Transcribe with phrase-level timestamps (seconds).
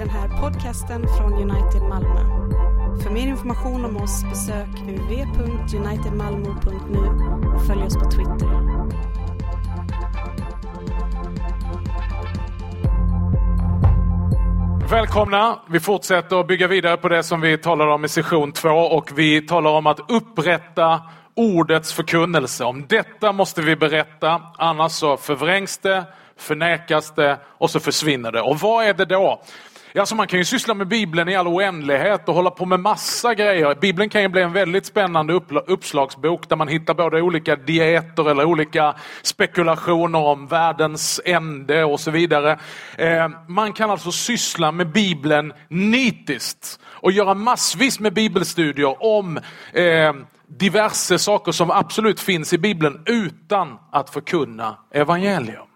[0.00, 2.20] den här podcasten från United Malmö.
[3.02, 6.98] För mer information om oss besök www.unitedmalmo.nu
[7.54, 8.48] och följ oss på Twitter.
[14.90, 15.58] Välkomna!
[15.68, 19.18] Vi fortsätter att bygga vidare på det som vi talade om i session två och
[19.18, 21.02] vi talar om att upprätta
[21.34, 22.64] ordets förkunnelse.
[22.64, 26.04] Om detta måste vi berätta, annars så förvrängs det,
[26.36, 28.40] förnekas det och så försvinner det.
[28.40, 29.42] Och vad är det då?
[29.94, 33.34] Alltså man kan ju syssla med Bibeln i all oändlighet och hålla på med massa
[33.34, 33.74] grejer.
[33.80, 38.44] Bibeln kan ju bli en väldigt spännande uppslagsbok där man hittar både olika dieter eller
[38.44, 42.58] olika spekulationer om världens ände och så vidare.
[42.96, 49.36] Eh, man kan alltså syssla med Bibeln nitiskt och göra massvis med bibelstudier om
[49.72, 50.12] eh,
[50.46, 55.69] diverse saker som absolut finns i Bibeln utan att förkunna evangelium.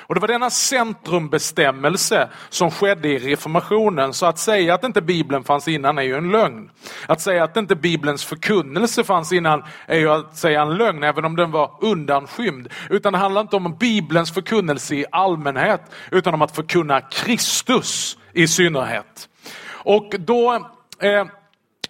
[0.00, 4.14] Och Det var denna centrumbestämmelse som skedde i reformationen.
[4.14, 6.70] Så att säga att inte Bibeln fanns innan är ju en lögn.
[7.06, 11.24] Att säga att inte Bibelns förkunnelse fanns innan är ju att säga en lögn, även
[11.24, 12.68] om den var undanskymd.
[12.90, 18.48] Utan det handlar inte om Bibelns förkunnelse i allmänhet, utan om att förkunna Kristus i
[18.48, 19.28] synnerhet.
[19.70, 20.54] Och då
[21.00, 21.24] eh,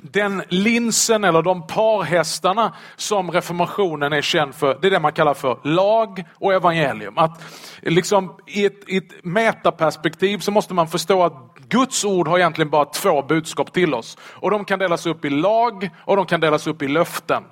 [0.01, 5.35] den linsen eller de parhästarna som reformationen är känd för, det är det man kallar
[5.35, 7.19] för lag och evangelium.
[7.19, 7.43] Att
[7.83, 12.71] liksom i ett, i ett metaperspektiv så måste man förstå att Guds ord har egentligen
[12.71, 14.19] bara två budskap till oss.
[14.21, 17.43] Och de kan delas upp i lag och de kan delas upp i löften.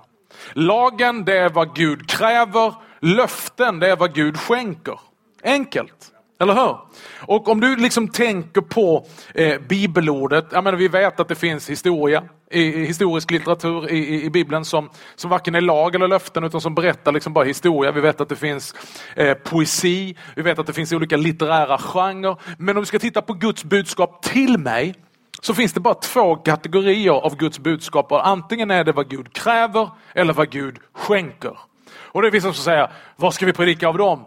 [0.52, 5.00] Lagen det är vad Gud kräver, löften det är vad Gud skänker.
[5.44, 6.12] Enkelt.
[6.38, 6.76] Eller hur?
[7.20, 11.70] Och om du liksom tänker på eh, bibelordet, jag menar, vi vet att det finns
[11.70, 16.08] historia, i, i historisk litteratur i, i, i, Bibeln som, som varken är lag eller
[16.08, 17.92] löften utan som berättar liksom bara historia.
[17.92, 18.74] Vi vet att det finns
[19.14, 22.36] eh, poesi, vi vet att det finns olika litterära genrer.
[22.58, 24.94] Men om vi ska titta på Guds budskap till mig
[25.42, 28.12] så finns det bara två kategorier av Guds budskap.
[28.12, 31.58] Antingen är det vad Gud kräver eller vad Gud skänker.
[31.96, 34.24] Och det är vissa som säger, vad ska vi predika av dem?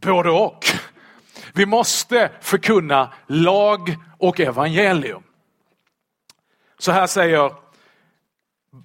[0.00, 0.64] Både och.
[1.52, 5.22] Vi måste förkunna lag och evangelium.
[6.78, 7.52] Så här säger,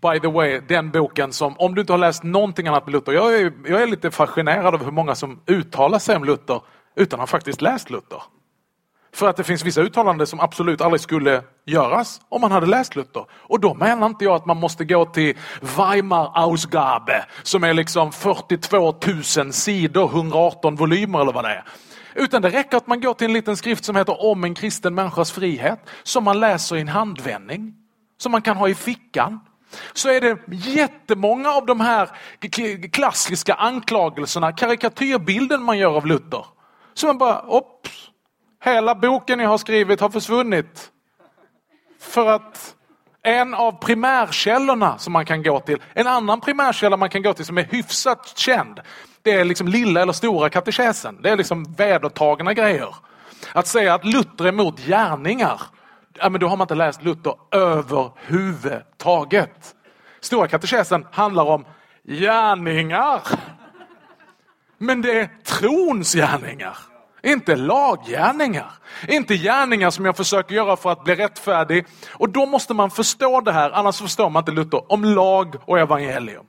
[0.02, 3.14] by the way, den boken som, om du inte har läst någonting annat med Luther,
[3.14, 6.62] jag är, jag är lite fascinerad över hur många som uttalar sig om Luther
[6.96, 8.22] utan att ha faktiskt läst Luther.
[9.14, 12.96] För att det finns vissa uttalanden som absolut aldrig skulle göras om man hade läst
[12.96, 13.26] Luther.
[13.32, 15.38] Och då menar inte jag att man måste gå till
[15.78, 18.96] Weimar Ausgabe som är liksom 42
[19.38, 21.64] 000 sidor, 118 volymer eller vad det är.
[22.18, 24.96] Utan det räcker att man går till en liten skrift som heter Om en kristen
[24.96, 27.74] människas frihet, som man läser i en handvändning,
[28.18, 29.40] som man kan ha i fickan.
[29.94, 32.10] Så är det jättemånga av de här
[32.92, 36.46] klassiska anklagelserna, karikatyrbilden man gör av Luther.
[36.94, 38.10] Så man bara, ops,
[38.64, 40.92] hela boken jag har skrivit har försvunnit.
[42.00, 42.76] För att
[43.28, 47.46] en av primärkällorna som man kan gå till, en annan primärkälla man kan gå till
[47.46, 48.80] som är hyfsat känd,
[49.22, 51.22] det är liksom lilla eller stora katekesen.
[51.22, 52.96] Det är liksom vedertagna grejer.
[53.54, 55.62] Att säga att Luther är emot gärningar,
[56.14, 59.76] ja, men då har man inte läst Luther överhuvudtaget.
[60.20, 61.66] Stora katekesen handlar om
[62.04, 63.22] gärningar.
[64.78, 66.78] Men det är trons gärningar.
[67.24, 68.72] Inte laggärningar.
[69.08, 71.86] Inte gärningar som jag försöker göra för att bli rättfärdig.
[72.12, 75.80] Och då måste man förstå det här, annars förstår man inte Luther, om lag och
[75.80, 76.46] evangelium.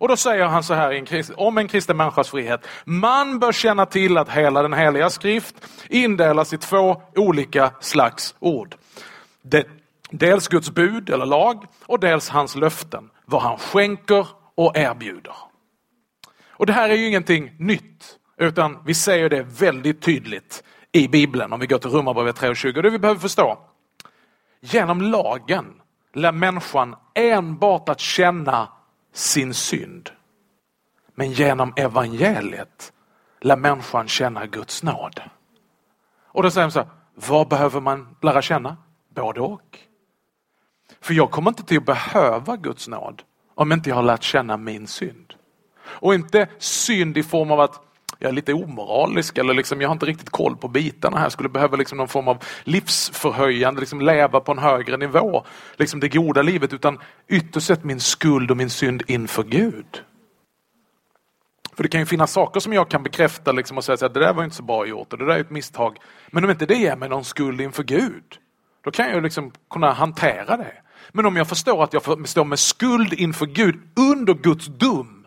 [0.00, 1.04] Och då säger han så här
[1.36, 2.66] om en kristen människas frihet.
[2.84, 5.54] Man bör känna till att hela den heliga skrift
[5.88, 8.74] indelas i två olika slags ord.
[10.10, 13.10] Dels Guds bud eller lag och dels hans löften.
[13.24, 15.34] Vad han skänker och erbjuder.
[16.50, 18.17] Och det här är ju ingenting nytt.
[18.38, 20.62] Utan vi säger det väldigt tydligt
[20.92, 22.82] i Bibeln om vi går till Romarbrevet 3.20.
[22.82, 23.58] Det vi behöver förstå.
[24.60, 25.80] Genom lagen
[26.14, 28.68] lär människan enbart att känna
[29.12, 30.10] sin synd.
[31.14, 32.92] Men genom evangeliet
[33.40, 35.20] lär människan känna Guds nåd.
[36.24, 38.76] Och då säger de så här, vad behöver man lära känna?
[39.14, 39.78] Både och.
[41.00, 43.22] För jag kommer inte till att behöva Guds nåd
[43.54, 45.34] om inte jag har lärt känna min synd.
[45.84, 47.87] Och inte synd i form av att
[48.18, 51.24] jag är lite omoralisk eller liksom, jag har inte riktigt koll på bitarna här.
[51.24, 55.44] Jag skulle behöva liksom någon form av livsförhöjande, liksom leva på en högre nivå.
[55.76, 56.98] Liksom det goda livet utan
[57.28, 60.02] ytterst sett min skuld och min synd inför Gud.
[61.76, 64.20] För det kan ju finnas saker som jag kan bekräfta liksom och säga att det
[64.20, 65.96] där var inte så bra gjort och det där är ett misstag.
[66.30, 68.38] Men om inte det ger mig någon skuld inför Gud,
[68.84, 70.74] då kan jag liksom kunna hantera det.
[71.12, 75.17] Men om jag förstår att jag står med skuld inför Gud under Guds dom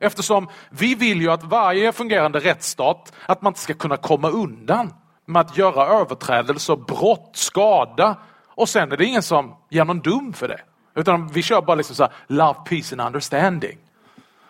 [0.00, 4.94] Eftersom vi vill ju att varje fungerande rättsstat, att man inte ska kunna komma undan
[5.26, 8.16] med att göra överträdelser, brott, skada
[8.46, 10.60] och sen är det ingen som ger någon dum för det.
[10.94, 13.78] Utan vi kör bara liksom så här, love, peace and understanding.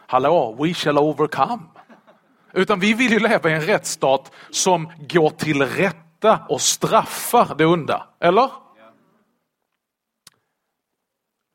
[0.07, 1.63] Hallå, we shall overcome.
[2.53, 7.67] Utan vi vill ju leva i en rättsstat som går till rätta och straffar det
[7.67, 8.09] onda.
[8.21, 8.51] Eller?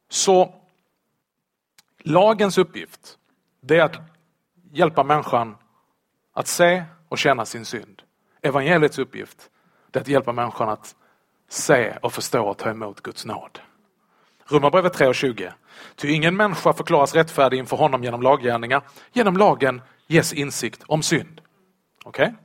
[0.09, 0.53] Så
[2.03, 3.17] lagens uppgift,
[3.67, 3.97] det är att
[4.71, 5.55] hjälpa människan
[6.33, 8.01] att se och känna sin synd.
[8.41, 9.49] Evangeliets uppgift,
[9.93, 10.95] är att hjälpa människan att
[11.49, 13.59] se och förstå och ta emot Guds nåd.
[14.45, 15.51] Romarbrevet 3.20.
[15.95, 18.83] Ty ingen människa förklaras rättfärdig inför honom genom laggärningar.
[19.13, 21.41] Genom lagen ges insikt om synd.
[22.03, 22.25] Okej?
[22.25, 22.35] Okay?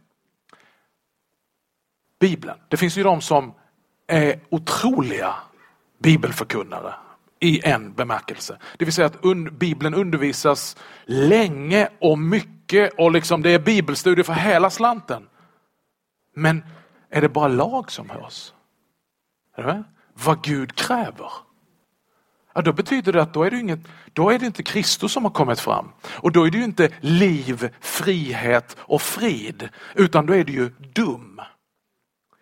[2.20, 2.60] Bibeln.
[2.68, 3.54] Det finns ju de som
[4.06, 5.34] är otroliga
[5.98, 6.94] bibelförkunnare
[7.40, 8.58] i en bemärkelse.
[8.78, 14.24] Det vill säga att un Bibeln undervisas länge och mycket och liksom det är bibelstudier
[14.24, 15.28] för hela slanten.
[16.34, 16.64] Men
[17.10, 18.52] är det bara lag som hörs?
[19.56, 19.84] Är det
[20.14, 21.30] Vad Gud kräver.
[22.54, 23.80] Ja, då betyder det att då är, det inget,
[24.12, 25.92] då är det inte Kristus som har kommit fram.
[26.06, 30.68] Och då är det ju inte liv, frihet och frid, utan då är det ju
[30.68, 31.40] dum.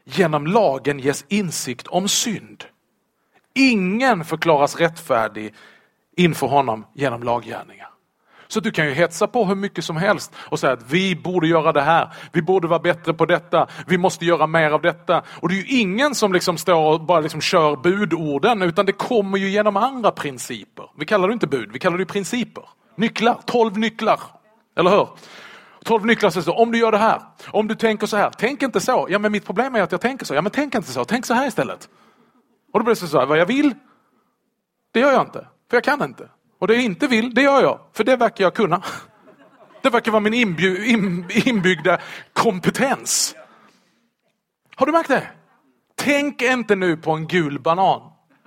[0.05, 2.65] Genom lagen ges insikt om synd.
[3.55, 5.55] Ingen förklaras rättfärdig
[6.17, 7.89] inför honom genom laggärningar.
[8.49, 11.49] Så du kan ju hetsa på hur mycket som helst och säga att vi borde
[11.49, 15.23] göra det här, vi borde vara bättre på detta, vi måste göra mer av detta.
[15.41, 18.93] Och det är ju ingen som liksom står och bara liksom kör budorden utan det
[18.93, 20.85] kommer ju genom andra principer.
[20.99, 22.65] Vi kallar det inte bud, vi kallar det principer.
[22.97, 24.21] Nycklar, tolv nycklar.
[24.77, 25.09] Eller hur?
[25.85, 27.21] Tolv nycklar säger så, om du gör det här,
[27.51, 29.07] om du tänker så här, tänk inte så.
[29.11, 30.35] Ja men mitt problem är att jag tänker så.
[30.35, 31.89] Ja men tänk inte så, tänk så här istället.
[32.73, 33.75] Och då blir det så här, vad jag vill,
[34.93, 36.29] det gör jag inte, för jag kan inte.
[36.59, 38.83] Och det jag inte vill, det gör jag, för det verkar jag kunna.
[39.83, 40.35] Det verkar vara min
[41.47, 41.99] inbyggda
[42.33, 43.35] kompetens.
[44.77, 45.29] Har du märkt det?
[45.95, 48.01] Tänk inte nu på en gul banan.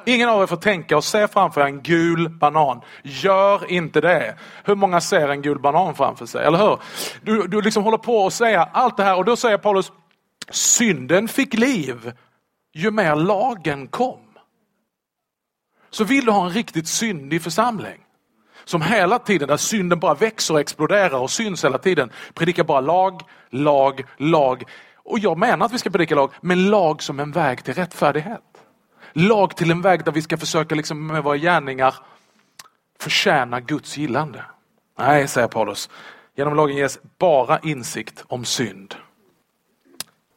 [0.05, 2.81] Ingen av er får tänka och se framför er en gul banan.
[3.03, 4.35] Gör inte det.
[4.63, 6.45] Hur många ser en gul banan framför sig?
[6.45, 6.79] Eller hur?
[7.21, 9.91] Du, du liksom håller på att säga allt det här och då säger Paulus,
[10.49, 12.13] synden fick liv
[12.73, 14.19] ju mer lagen kom.
[15.89, 18.05] Så vill du ha en riktigt syndig församling
[18.63, 22.81] som hela tiden, där synden bara växer och exploderar och syns hela tiden, predikar bara
[22.81, 24.63] lag, lag, lag.
[24.95, 28.41] Och jag menar att vi ska predika lag, men lag som en väg till rättfärdighet.
[29.13, 31.95] Lag till en väg där vi ska försöka liksom med våra gärningar
[32.99, 34.43] förtjäna Guds gillande.
[34.99, 35.89] Nej, säger Paulus,
[36.35, 38.95] genom lagen ges bara insikt om synd.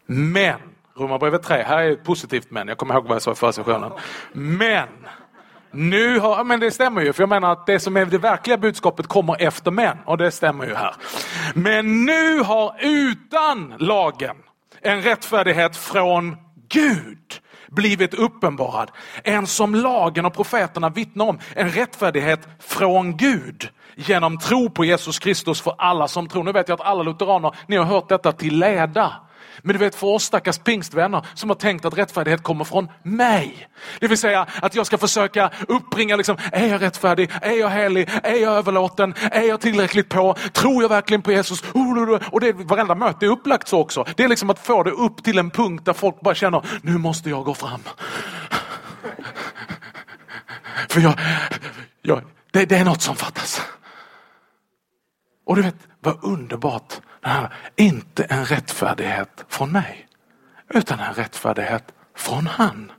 [0.06, 0.60] Men,
[0.96, 3.52] Romarbrevet 3, här är ett positivt men, jag kommer ihåg vad jag sa i förra
[3.52, 3.92] sessionen.
[4.32, 4.88] Men,
[5.70, 8.58] nu har, men det stämmer ju, för jag menar att det som är det verkliga
[8.58, 10.94] budskapet kommer efter män och det stämmer ju här.
[11.54, 14.36] Men nu har utan lagen
[14.80, 16.36] en rättfärdighet från
[16.68, 18.90] Gud blivit uppenbarad.
[19.22, 25.18] En som lagen och profeterna vittnar om, en rättfärdighet från Gud genom tro på Jesus
[25.18, 26.44] Kristus för alla som tror.
[26.44, 29.12] Nu vet jag att alla lutheraner, ni har hört detta till leda.
[29.62, 33.68] Men du vet för oss stackars pingstvänner som har tänkt att rättfärdighet kommer från mig.
[34.00, 37.30] Det vill säga att jag ska försöka uppbringa, liksom, är jag rättfärdig?
[37.42, 38.08] Är jag helig?
[38.22, 39.14] Är jag överlåten?
[39.30, 40.34] Är jag tillräckligt på?
[40.52, 41.62] Tror jag verkligen på Jesus?
[41.74, 42.20] Oh, oh, oh.
[42.30, 44.04] Och det, varenda möte är upplagt så också.
[44.16, 46.98] Det är liksom att få det upp till en punkt där folk bara känner, nu
[46.98, 47.80] måste jag gå fram.
[50.88, 51.14] För jag,
[52.02, 52.22] jag
[52.54, 53.62] det, det är något som fattas.
[55.46, 57.00] Och du vet, vad underbart
[57.76, 60.06] inte en rättfärdighet från mig,
[60.68, 62.92] utan en rättfärdighet från han.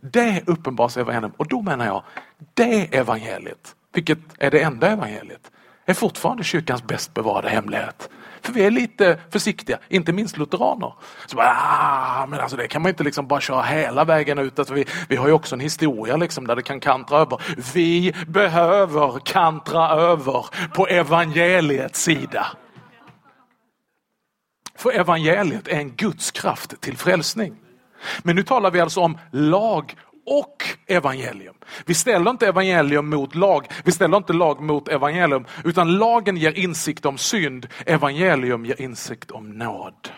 [0.00, 2.02] Det uppenbaras evangelium och då menar jag,
[2.54, 5.50] det evangeliet, vilket är det enda evangeliet,
[5.86, 8.08] är fortfarande kyrkans bäst bevarade hemlighet.
[8.42, 10.94] För vi är lite försiktiga, inte minst lutheraner.
[11.26, 14.58] Så ah, men alltså det kan man inte liksom bara köra hela vägen ut.
[14.58, 17.40] Alltså vi, vi har ju också en historia liksom där det kan kantra över.
[17.74, 22.46] Vi behöver kantra över på evangeliets sida.
[24.76, 27.56] För evangeliet är en Guds kraft till frälsning.
[28.22, 31.54] Men nu talar vi alltså om lag och evangelium.
[31.86, 36.52] Vi ställer inte evangelium mot lag, vi ställer inte lag mot evangelium, utan lagen ger
[36.52, 40.08] insikt om synd, evangelium ger insikt om nåd.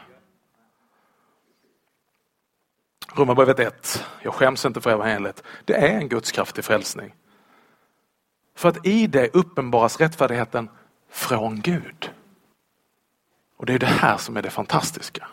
[3.15, 7.15] Romarbrevet 1, jag skäms inte för evangeliet, det är en Guds kraft till frälsning.
[8.57, 10.71] För att i det uppenbaras rättfärdigheten
[11.11, 12.08] från Gud.
[13.59, 15.29] Och det är det här som är det fantastiska.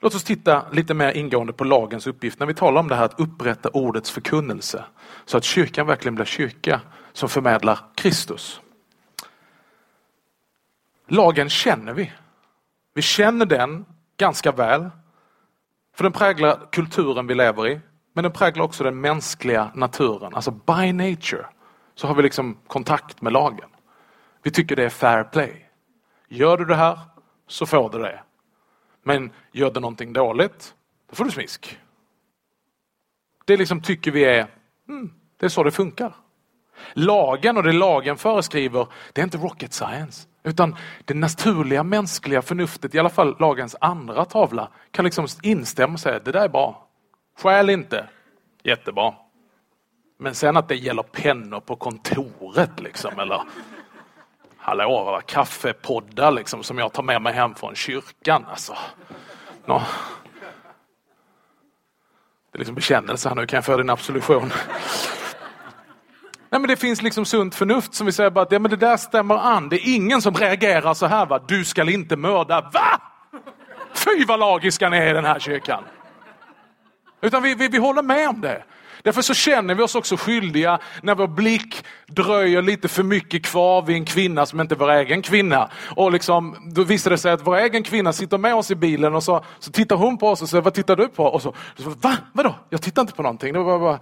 [0.00, 3.04] Låt oss titta lite mer ingående på lagens uppgift när vi talar om det här
[3.04, 4.84] att upprätta ordets förkunnelse.
[5.24, 6.80] Så att kyrkan verkligen blir kyrka
[7.12, 8.60] som förmedlar Kristus.
[11.08, 12.12] Lagen känner vi.
[12.94, 13.84] Vi känner den
[14.16, 14.90] ganska väl
[15.94, 17.80] För den präglar kulturen vi lever i,
[18.12, 20.34] men den präglar också den mänskliga naturen.
[20.34, 21.46] Alltså by nature
[21.94, 23.68] så har vi liksom kontakt med lagen.
[24.42, 25.71] Vi tycker det är fair play.
[26.32, 26.98] Gör du det här
[27.46, 28.20] så får du det.
[29.02, 30.74] Men gör du någonting dåligt,
[31.10, 31.78] då får du smisk.
[33.44, 34.46] Det liksom tycker vi är,
[34.88, 36.14] mm, det är så det funkar.
[36.92, 40.28] Lagen och det lagen föreskriver, det är inte rocket science.
[40.42, 46.00] Utan det naturliga mänskliga förnuftet, i alla fall lagens andra tavla, kan liksom instämma och
[46.00, 46.88] säga det där är bra.
[47.38, 48.08] Skäl inte.
[48.62, 49.14] Jättebra.
[50.18, 53.42] Men sen att det gäller pennor på kontoret liksom eller
[54.62, 58.46] hallå, kaffepoddar liksom som jag tar med mig hem från kyrkan.
[58.50, 58.76] Alltså.
[59.66, 59.82] Nå.
[62.52, 64.52] Det är liksom bekännelse här nu, kan jag få din absolution?
[66.50, 68.76] Nej, men det finns liksom sunt förnuft som vi säger bara att ja, men det
[68.76, 69.68] där stämmer an.
[69.68, 71.26] Det är ingen som reagerar så här.
[71.26, 71.40] Va?
[71.48, 72.60] Du ska inte mörda.
[72.60, 73.00] Va?
[73.94, 75.84] Fy vad lagiska ni är i den här kyrkan.
[77.20, 78.64] Utan vi, vi, vi håller med om det.
[79.02, 83.82] Därför så känner vi oss också skyldiga när vår blick dröjer lite för mycket kvar
[83.82, 85.70] vid en kvinna som inte är vår egen kvinna.
[85.96, 89.14] Och liksom, då visar det sig att vår egen kvinna sitter med oss i bilen
[89.14, 91.24] och så, så tittar hon på oss och säger, vad tittar du på?
[91.24, 92.16] Och så, så va?
[92.32, 92.54] Vadå?
[92.68, 93.52] Jag tittar inte på någonting.
[93.52, 94.00] Det var bara,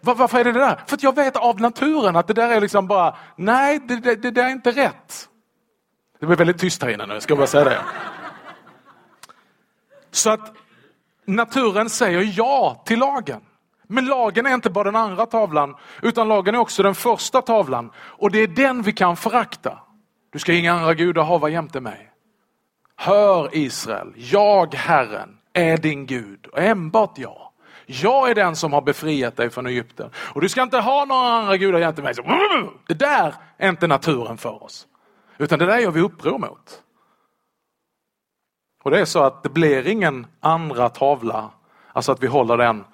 [0.00, 0.80] var, varför är det det där?
[0.86, 4.14] För att jag vet av naturen att det där är liksom bara, nej det, det,
[4.14, 5.28] det där är inte rätt.
[6.20, 7.78] Det blir väldigt tyst här inne nu, ska jag bara säga det.
[10.10, 10.52] Så att
[11.24, 13.40] naturen säger ja till lagen.
[13.86, 17.90] Men lagen är inte bara den andra tavlan, utan lagen är också den första tavlan.
[17.96, 19.78] Och det är den vi kan förakta.
[20.32, 22.10] Du ska inga andra gudar hava jämte mig.
[22.96, 27.50] Hör Israel, jag Herren är din Gud och enbart jag.
[27.86, 30.10] Jag är den som har befriat dig från Egypten.
[30.16, 32.14] Och du ska inte ha några andra gudar jämte mig.
[32.86, 34.86] det där är inte naturen för oss.
[35.38, 36.82] Utan det där gör vi uppror mot.
[38.84, 41.50] Och det är så att det blir ingen andra tavla,
[41.92, 42.84] alltså att vi håller den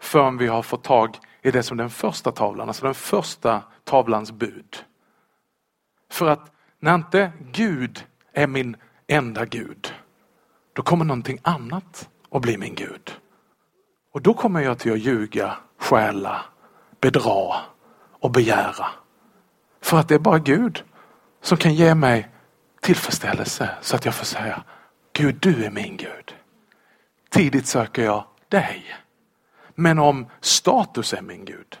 [0.00, 4.32] förrän vi har fått tag i det som den första tavlan, alltså den första tavlans
[4.32, 4.84] bud.
[6.10, 8.76] För att när inte Gud är min
[9.06, 9.94] enda Gud,
[10.72, 13.16] då kommer någonting annat att bli min Gud.
[14.12, 16.42] Och då kommer jag till att ljuga, stjäla,
[17.00, 17.56] bedra
[18.20, 18.86] och begära.
[19.80, 20.84] För att det är bara Gud
[21.40, 22.28] som kan ge mig
[22.80, 24.62] tillfredsställelse så att jag får säga
[25.12, 26.34] Gud, du är min Gud.
[27.28, 28.84] Tidigt söker jag dig.
[29.74, 31.78] Men om status är min Gud,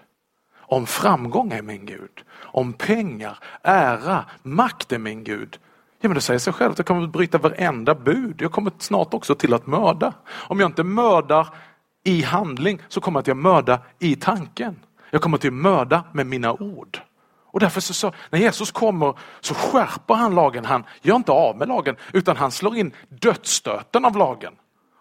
[0.56, 5.58] om framgång är min Gud, om pengar, ära, makt är min Gud,
[6.00, 8.42] ja men det säger sig självt jag kommer att bryta varenda bud.
[8.42, 10.12] Jag kommer snart också till att mörda.
[10.30, 11.48] Om jag inte mördar
[12.04, 14.76] i handling så kommer jag att mörda i tanken.
[15.10, 17.00] Jag kommer till att mörda med mina ord.
[17.52, 20.64] Och därför så, så, när Jesus kommer så skärper han lagen.
[20.64, 24.52] Han gör inte av med lagen utan han slår in dödsstöten av lagen.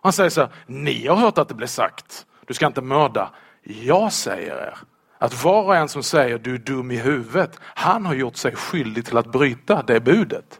[0.01, 3.29] Han säger så här, ni har hört att det blev sagt, du ska inte mörda.
[3.63, 4.77] Jag säger er
[5.17, 8.55] att var och en som säger du är dum i huvudet, han har gjort sig
[8.55, 10.59] skyldig till att bryta det budet.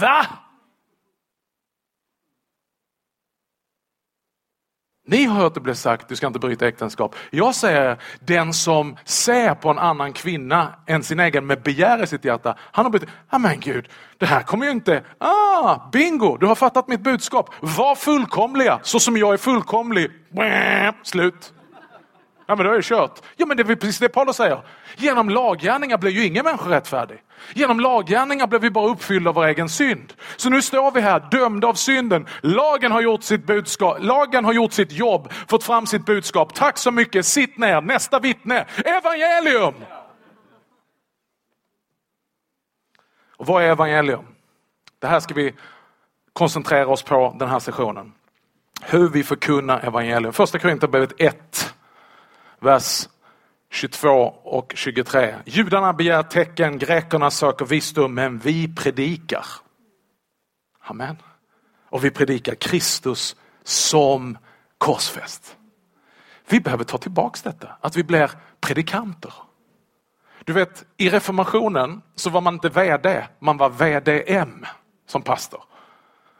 [0.00, 0.26] Va?
[5.08, 7.14] Ni har hört det bli sagt, du ska inte bryta äktenskap.
[7.30, 12.06] Jag säger, den som ser på en annan kvinna än sin egen med begär i
[12.06, 16.36] sitt hjärta, han har blivit, ja men gud, det här kommer ju inte, ah, bingo,
[16.36, 17.54] du har fattat mitt budskap.
[17.60, 20.10] Var fullkomliga, så som jag är fullkomlig.
[21.02, 21.52] Slut.
[22.46, 23.22] Ja men då är det kört.
[23.36, 24.60] Ja men det är precis det Paulus säger.
[24.96, 27.22] Genom laggärningar blir ju ingen människa rättfärdig.
[27.54, 30.12] Genom laggärningar blir vi bara uppfyllda av vår egen synd.
[30.36, 32.26] Så nu står vi här dömda av synden.
[32.40, 36.54] Lagen har gjort sitt budskap, lagen har gjort sitt jobb, fått fram sitt budskap.
[36.54, 38.66] Tack så mycket, sitt ner, nästa vittne.
[38.84, 39.74] Evangelium!
[43.36, 44.24] Och vad är evangelium?
[44.98, 45.54] Det här ska vi
[46.32, 48.12] koncentrera oss på den här sessionen.
[48.82, 50.32] Hur vi förkunnar evangelium.
[50.32, 51.65] Första Korinthierbrevet 1
[52.66, 53.08] vers
[53.70, 55.34] 22 och 23.
[55.44, 59.46] Judarna begär tecken, grekerna söker visdom, men vi predikar.
[60.80, 61.16] Amen.
[61.88, 64.38] Och vi predikar Kristus som
[64.78, 65.56] korsfäst.
[66.48, 68.30] Vi behöver ta tillbaks detta, att vi blir
[68.60, 69.32] predikanter.
[70.44, 74.66] Du vet, i reformationen så var man inte VD, man var VDM
[75.06, 75.64] som pastor.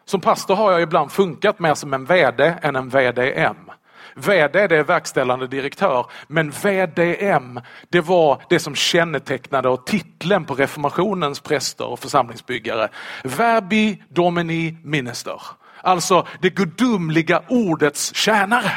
[0.04, 3.71] Som pastor har jag ibland funkat mer som en VD än en VDM.
[4.16, 10.54] VD det är verkställande direktör, men VDM det var det som kännetecknade och titeln på
[10.54, 12.88] reformationens präster och församlingsbyggare.
[13.25, 15.42] Verbi Domini Minister.
[15.80, 18.73] Alltså det gudomliga ordets tjänare.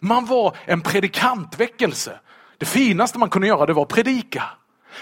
[0.00, 2.18] Man var en predikantväckelse.
[2.58, 4.42] Det finaste man kunde göra det var att predika.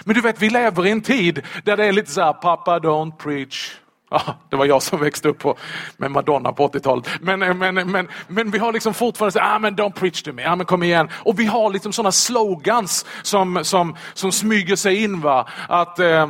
[0.03, 2.79] Men du vet, vi lever i en tid där det är lite så här, pappa
[2.79, 3.75] don't preach,
[4.09, 5.57] Ja, det var jag som växte upp på,
[5.97, 7.09] med Madonna på 80-talet.
[7.21, 10.33] Men, eh, men, eh, men, men vi har liksom fortfarande ah, men don't preach to
[10.33, 11.09] me, ah, men kom igen.
[11.13, 15.21] Och vi har liksom sådana slogans som, som, som smyger sig in.
[15.21, 15.47] Va?
[15.69, 16.27] Att eh,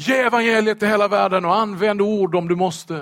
[0.00, 2.94] Ge evangeliet till hela världen och använd ord om du måste.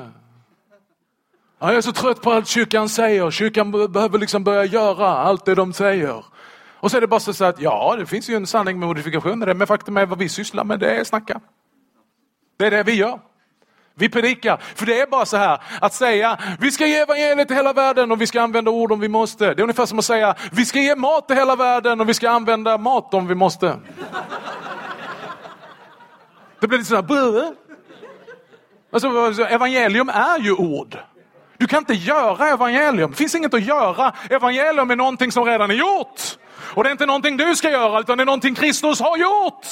[1.58, 3.30] Ja, jag är så trött på allt kyrkan säger.
[3.30, 6.24] Kyrkan behöver liksom börja göra allt det de säger.
[6.80, 9.42] Och så är det bara så att ja, det finns ju en sanning med modifikation
[9.42, 11.40] i det, men faktum är vad vi sysslar med det är snacka.
[12.56, 13.20] Det är det vi gör.
[13.98, 14.56] Vi predikar.
[14.74, 18.12] För det är bara så här att säga vi ska ge evangeliet till hela världen
[18.12, 19.54] och vi ska använda ord om vi måste.
[19.54, 22.14] Det är ungefär som att säga vi ska ge mat till hela världen och vi
[22.14, 23.76] ska använda mat om vi måste.
[26.60, 27.54] Det blir lite sådär...
[28.92, 30.98] Alltså, alltså, evangelium är ju ord.
[31.58, 33.10] Du kan inte göra evangelium.
[33.10, 34.12] Det finns inget att göra.
[34.30, 36.20] Evangelium är någonting som redan är gjort.
[36.58, 39.66] Och det är inte någonting du ska göra utan det är någonting Kristus har gjort.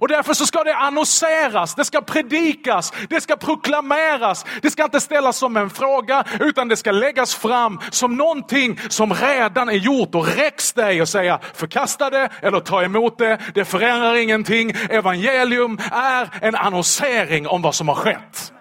[0.00, 4.46] Och därför så ska det annonseras, det ska predikas, det ska proklameras.
[4.62, 9.14] Det ska inte ställas som en fråga utan det ska läggas fram som någonting som
[9.14, 13.38] redan är gjort och räcks dig och säga förkasta det eller ta emot det.
[13.54, 14.70] Det förändrar ingenting.
[14.90, 18.52] Evangelium är en annonsering om vad som har skett.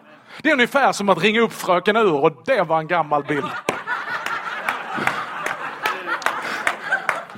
[0.42, 3.46] Det är ungefär som att ringa upp fröken Ur och det var en gammal bild.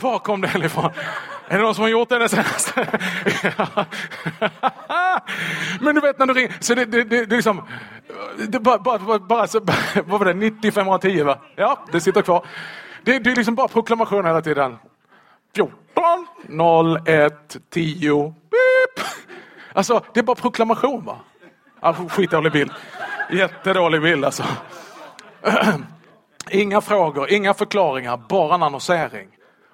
[0.01, 0.91] Var kom den ifrån?
[1.51, 2.87] Är det någon som har gjort det den senaste?
[5.81, 7.61] Men du vet när du ringer, så det, det, det, det liksom,
[8.47, 9.59] det, bara, bara, bara, så,
[10.05, 11.39] vad var det, 90 510 va?
[11.55, 12.45] Ja, det sitter kvar.
[13.03, 14.77] Det, det är liksom bara proklamation hela tiden.
[15.55, 15.73] 14,
[17.05, 19.07] 01, 10, beep.
[19.73, 21.19] Alltså det är bara proklamation va?
[21.79, 22.71] Alltså, skitdålig bild.
[23.31, 24.43] Jättedålig bild alltså.
[26.49, 29.27] Inga frågor, inga förklaringar, bara en annonsering.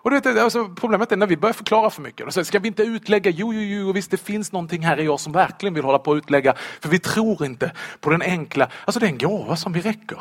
[0.06, 2.34] Och du vet, alltså, problemet är när vi börjar förklara för mycket.
[2.34, 5.22] Så ska vi inte utlägga, jo, jo, jo, visst det finns någonting här i oss
[5.22, 6.54] som verkligen vill hålla på att utlägga.
[6.80, 10.20] För vi tror inte på den enkla, alltså det är en gåva som vi räcker.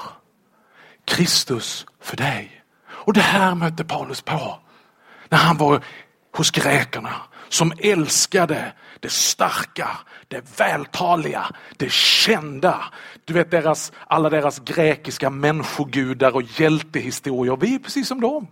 [1.05, 2.63] Kristus för dig.
[2.87, 4.59] Och det här mötte Paulus på
[5.29, 5.85] när han var
[6.37, 7.15] hos grekerna
[7.49, 9.91] som älskade det starka,
[10.29, 12.85] det vältaliga, det kända.
[13.25, 17.57] Du vet deras, alla deras grekiska människogudar och hjältehistorier.
[17.57, 18.47] Vi är precis som dem.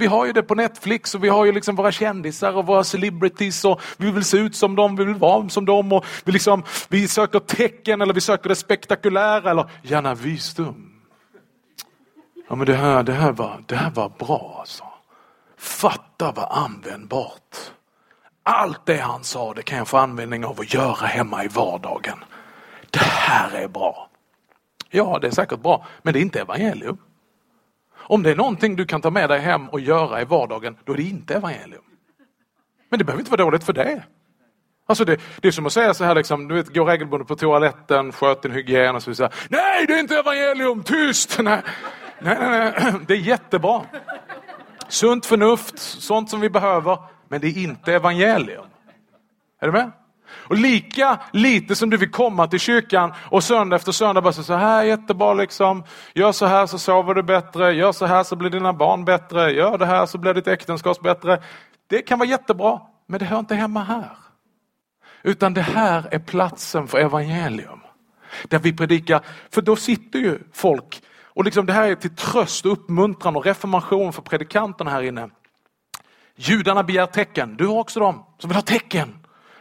[0.00, 2.84] Vi har ju det på Netflix och vi har ju liksom våra kändisar och våra
[2.84, 6.32] celebrities och vi vill se ut som dem, vi vill vara som dem och vi,
[6.32, 11.02] liksom, vi söker tecken eller vi söker det spektakulära eller gärna visdom.
[12.48, 14.84] Ja men det här, det här, var, det här var bra alltså.
[15.56, 17.56] Fatta vad användbart.
[18.42, 22.18] Allt det han sa det kan jag få användning av att göra hemma i vardagen.
[22.90, 24.08] Det här är bra.
[24.90, 26.98] Ja, det är säkert bra, men det är inte evangelium.
[28.08, 30.92] Om det är någonting du kan ta med dig hem och göra i vardagen, då
[30.92, 31.82] är det inte evangelium.
[32.90, 34.02] Men det behöver inte vara dåligt för det.
[34.86, 37.36] Alltså det, det är som att säga så här, liksom, du vet, gå regelbundet på
[37.36, 39.30] toaletten, sköt din hygien och så vidare.
[39.48, 41.38] Nej, det är inte evangelium, tyst!
[41.42, 41.62] Nej.
[42.18, 43.82] Nej, nej, nej, det är jättebra.
[44.88, 48.66] Sunt förnuft, sånt som vi behöver, men det är inte evangelium.
[49.60, 49.90] Är du med?
[50.30, 54.54] Och lika lite som du vill komma till kyrkan och söndag efter söndag bara så
[54.54, 55.84] här jättebra liksom.
[56.14, 57.72] Gör så här så sover du bättre.
[57.72, 59.52] Gör så här så blir dina barn bättre.
[59.52, 61.42] Gör det här så blir ditt äktenskap bättre.
[61.86, 64.10] Det kan vara jättebra, men det hör inte hemma här.
[65.22, 67.80] Utan det här är platsen för evangelium.
[68.48, 71.02] Där vi predikar, för då sitter ju folk
[71.38, 75.30] och liksom det här är till tröst och uppmuntran och reformation för predikanterna här inne.
[76.36, 79.18] Judarna begär tecken, du har också dem som vill ha tecken.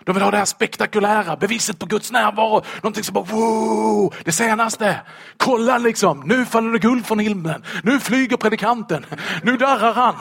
[0.08, 2.64] De vill ha det här spektakulära, beviset på Guds närvaro.
[2.76, 5.02] Någonting som bara wow, det senaste.
[5.38, 7.64] Kolla liksom, nu faller det guld från himlen.
[7.84, 9.06] Nu flyger predikanten.
[9.44, 10.16] Nu darrar han.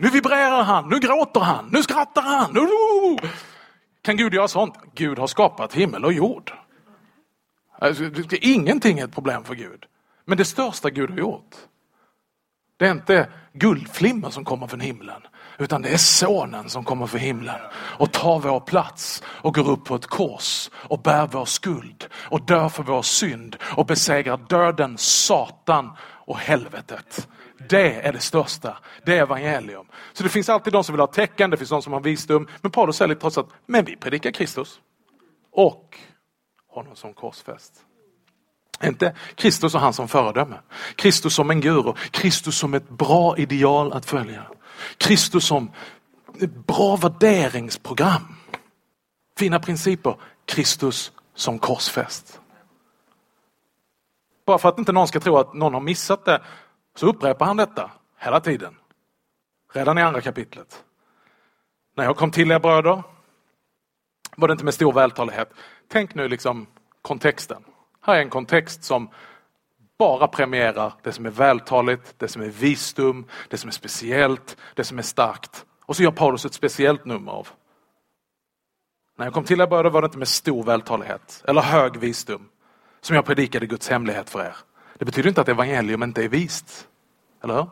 [0.00, 0.88] Nu vibrerar han.
[0.88, 1.68] Nu gråter han.
[1.70, 2.54] Nu skrattar han.
[2.54, 3.18] Woo!
[4.02, 4.74] Kan Gud göra sånt?
[4.94, 6.52] Gud har skapat himmel och jord.
[7.78, 9.84] Alltså, ingenting är ett problem för Gud.
[10.24, 11.56] Men det största Gud har gjort,
[12.76, 15.22] det är inte guldflimmer som kommer från himlen.
[15.58, 19.84] Utan det är sonen som kommer från himlen och tar vår plats och går upp
[19.84, 24.98] på ett kors och bär vår skuld och dör för vår synd och besegrar döden,
[24.98, 27.28] Satan och helvetet.
[27.68, 28.78] Det är det största.
[29.04, 29.86] Det är evangelium.
[30.12, 32.48] Så det finns alltid de som vill ha tecken, det finns de som har visdom.
[32.60, 34.80] Men Paulus säger lite trots att, men vi predikar Kristus.
[35.52, 35.98] Och
[36.70, 37.72] honom som korsfäst.
[38.84, 40.56] Inte Kristus och han som föredöme.
[40.96, 41.92] Kristus som en guru.
[42.10, 44.42] Kristus som ett bra ideal att följa.
[44.96, 45.70] Kristus som
[46.66, 48.36] bra värderingsprogram.
[49.36, 50.16] Fina principer.
[50.44, 52.40] Kristus som korsfäst.
[54.46, 56.42] Bara för att inte någon ska tro att någon har missat det
[56.94, 58.76] så upprepar han detta hela tiden.
[59.72, 60.84] Redan i andra kapitlet.
[61.96, 63.02] När jag kom till er bröder
[64.36, 65.52] var det inte med stor vältalighet.
[65.88, 66.66] Tänk nu liksom
[67.02, 67.64] kontexten.
[68.00, 69.10] Här är en kontext som
[69.98, 74.84] bara premierar det som är vältaligt, det som är visdom, det som är speciellt, det
[74.84, 75.66] som är starkt.
[75.86, 77.48] Och så gör Paulus ett speciellt nummer av.
[79.18, 82.48] När jag kom till er började var det inte med stor vältalighet eller hög visdom
[83.00, 84.56] som jag predikade Guds hemlighet för er.
[84.98, 86.88] Det betyder inte att evangelium inte är vist.
[87.42, 87.66] Eller hur?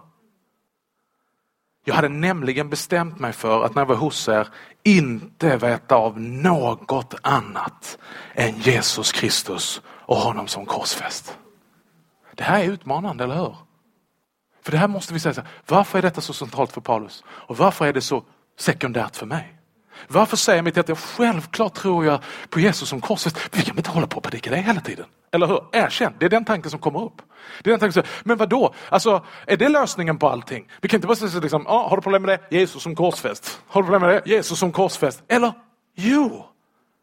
[1.85, 4.49] Jag hade nämligen bestämt mig för att när jag var hos er
[4.83, 7.99] inte veta av något annat
[8.35, 11.39] än Jesus Kristus och honom som korsfäst.
[12.37, 13.57] Det här är utmanande, eller hur?
[14.63, 17.25] För det här måste vi säga, varför är detta så centralt för Paulus?
[17.29, 18.25] Och varför är det så
[18.59, 19.53] sekundärt för mig?
[20.09, 22.21] Varför säger mitt hjärta, självklart tror jag
[22.51, 23.39] på Jesus som korsfäst?
[23.53, 25.07] Vi kan inte hålla på och predika det hela tiden.
[25.33, 25.61] Eller hur?
[25.73, 27.23] Erkänn, det är den tanken som kommer upp.
[27.63, 28.75] Det är den tanken som, men vad då?
[28.89, 30.69] Alltså, är det lösningen på allting?
[30.81, 32.57] Vi kan inte bara säga liksom, ah, har du problem med det?
[32.57, 33.61] Jesus som korsfäst.
[33.67, 34.31] Har du problem med det?
[34.31, 35.23] Jesus som korsfäst.
[35.29, 35.53] Eller,
[35.95, 36.47] jo,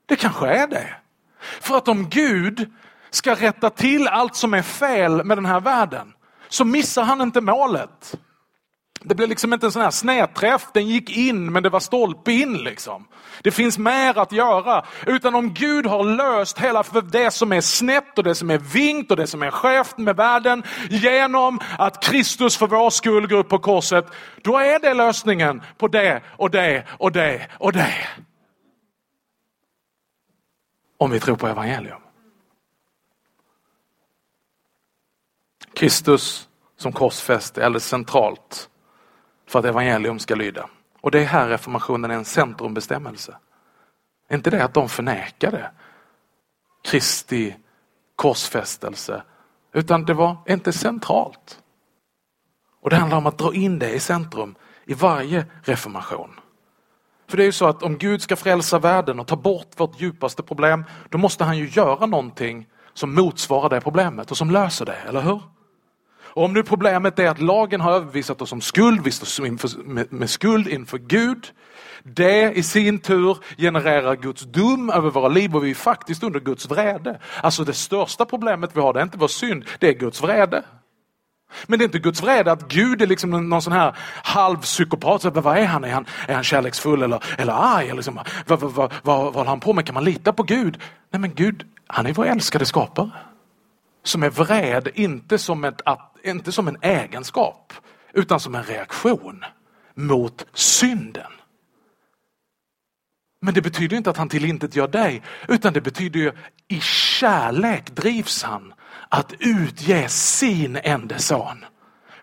[0.05, 0.95] det kanske är det.
[1.39, 2.71] För att om Gud
[3.15, 6.13] ska rätta till allt som är fel med den här världen
[6.49, 8.15] så missar han inte målet.
[9.05, 12.31] Det blev liksom inte en sån här snedträff, den gick in men det var stolpe
[12.31, 13.07] in liksom.
[13.41, 14.85] Det finns mer att göra.
[15.05, 19.11] Utan om Gud har löst hela det som är snett och det som är vinkt
[19.11, 23.49] och det som är skevt med världen genom att Kristus för vår skull går upp
[23.49, 24.05] på korset.
[24.41, 27.93] Då är det lösningen på det och det och det och det.
[30.97, 32.02] Om vi tror på evangelium.
[35.75, 38.69] Kristus som korsfäst är alldeles centralt
[39.47, 40.69] för att evangelium ska lyda.
[41.01, 43.37] Och det är här reformationen är en centrumbestämmelse.
[44.31, 45.71] Inte det att de förnekade
[46.83, 47.55] Kristi
[48.15, 49.23] korsfästelse,
[49.73, 51.59] utan det var inte centralt.
[52.81, 54.55] Och det handlar om att dra in det i centrum
[54.85, 56.39] i varje reformation.
[57.27, 60.01] För det är ju så att om Gud ska frälsa världen och ta bort vårt
[60.01, 64.85] djupaste problem, då måste han ju göra någonting som motsvarar det problemet och som löser
[64.85, 65.41] det, eller hur?
[66.35, 70.13] Och om nu problemet är att lagen har övervisat oss om skuld, vi står med,
[70.13, 71.51] med skuld inför Gud.
[72.03, 76.39] Det i sin tur genererar Guds dom över våra liv och vi är faktiskt under
[76.39, 77.19] Guds vrede.
[77.41, 80.63] Alltså det största problemet vi har, det är inte vår synd, det är Guds vrede.
[81.67, 85.21] Men det är inte Guds vrede att Gud är liksom någon sån här halvpsykopat.
[85.21, 85.83] Så vad är han?
[85.83, 87.85] Är han, är han kärleksfull eller, eller arg?
[87.85, 89.85] Eller liksom, vad, vad, vad, vad håller han på med?
[89.85, 90.81] Kan man lita på Gud?
[91.11, 93.11] Nej men Gud, han är vår älskade skapare.
[94.03, 95.81] Som är vred, inte som ett,
[96.23, 97.73] inte som en egenskap,
[98.13, 99.45] utan som en reaktion
[99.95, 101.31] mot synden.
[103.41, 106.31] Men det betyder inte att han tillintetgör dig, utan det betyder ju
[106.67, 108.73] i kärlek drivs han
[109.09, 111.65] att utge sin enda son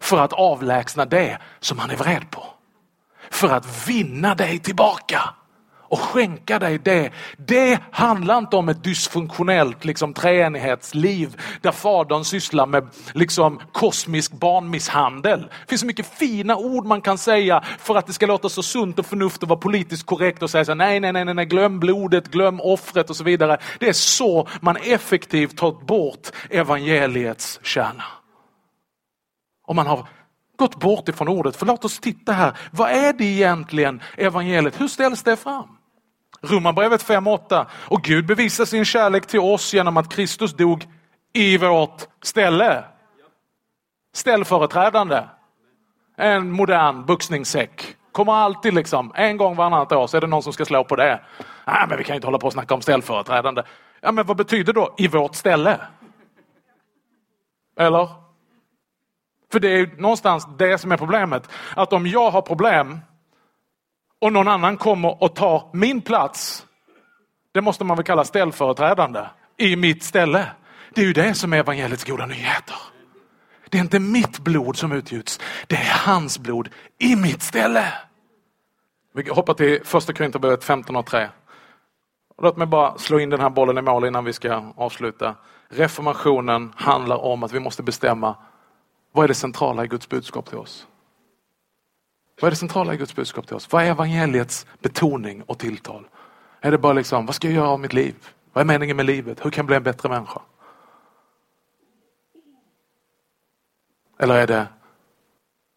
[0.01, 2.47] för att avlägsna det som han är vred på.
[3.31, 5.35] För att vinna dig tillbaka
[5.91, 7.11] och skänka dig det.
[7.37, 15.41] Det handlar inte om ett dysfunktionellt liksom, treenighetsliv där fadern sysslar med liksom, kosmisk barnmisshandel.
[15.41, 18.63] Det finns så mycket fina ord man kan säga för att det ska låta så
[18.63, 21.81] sunt och förnuftigt och vara politiskt korrekt och säga så nej, nej, nej, nej, glöm
[21.81, 23.59] blodet, glöm offret och så vidare.
[23.79, 28.05] Det är så man effektivt tar bort evangeliets kärna.
[29.67, 30.07] Om man har
[30.61, 31.57] gått bort ifrån ordet.
[31.57, 32.59] För låt oss titta här.
[32.71, 34.81] Vad är det egentligen evangeliet?
[34.81, 35.80] Hur ställs det fram?
[36.43, 37.67] Romarbrevet 5.8.
[37.73, 40.87] Och Gud bevisar sin kärlek till oss genom att Kristus dog
[41.33, 42.85] i vårt ställe.
[44.13, 45.23] Ställföreträdande.
[46.17, 47.97] En modern boxningssäck.
[48.13, 50.97] Kommer alltid liksom, en gång varannat år så är det någon som ska slå på
[50.97, 51.21] det.
[51.67, 53.63] Nej, men vi kan inte hålla på och snacka om ställföreträdande.
[54.01, 55.81] Ja, men vad betyder då i vårt ställe?
[57.79, 58.09] Eller?
[59.53, 61.49] För det är någonstans det som är problemet.
[61.77, 62.99] Att om jag har problem
[64.21, 66.67] och någon annan kommer och tar min plats.
[67.53, 69.21] Det måste man väl kalla ställföreträdande
[69.57, 70.47] i mitt ställe.
[70.95, 72.77] Det är ju det som är evangeliets goda nyheter.
[73.69, 77.93] Det är inte mitt blod som utgjuts, det är hans blod i mitt ställe.
[79.15, 81.29] Vi hoppar till första Korinthierbrevet 15 och 3.
[82.43, 85.35] Låt mig bara slå in den här bollen i mål innan vi ska avsluta.
[85.69, 88.37] Reformationen handlar om att vi måste bestämma
[89.13, 90.87] vad är det centrala i Guds budskap till oss.
[92.41, 93.73] Vad är det centrala i Guds budskap till oss?
[93.73, 96.09] Vad är evangeliets betoning och tilltal?
[96.61, 98.15] Är det bara liksom, vad ska jag göra av mitt liv?
[98.53, 99.45] Vad är meningen med livet?
[99.45, 100.41] Hur kan jag bli en bättre människa?
[104.19, 104.67] Eller är det,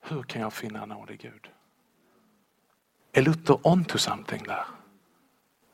[0.02, 1.50] hur kan jag finna nåd i Gud?
[3.14, 4.66] Är Luther on to something där?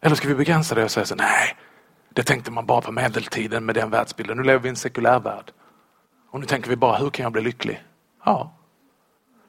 [0.02, 1.58] Eller ska vi begränsa det och säga så nej,
[2.10, 4.38] det tänkte man bara på medeltiden med den världsbilden.
[4.38, 5.52] Nu lever vi i en sekulär värld.
[6.32, 7.84] Och nu tänker vi bara, hur kan jag bli lycklig?
[8.26, 8.59] Ja,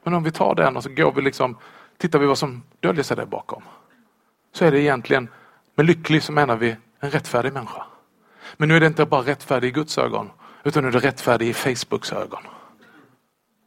[0.03, 1.57] men om vi tar den och så går vi liksom,
[1.97, 3.63] tittar vi vad som döljer sig där bakom.
[4.53, 5.29] Så är det egentligen,
[5.75, 7.83] med lycklig så menar vi en rättfärdig människa.
[8.57, 10.29] Men nu är det inte bara rättfärdig i Guds ögon,
[10.63, 12.43] utan nu är det rättfärdig i Facebooks ögon.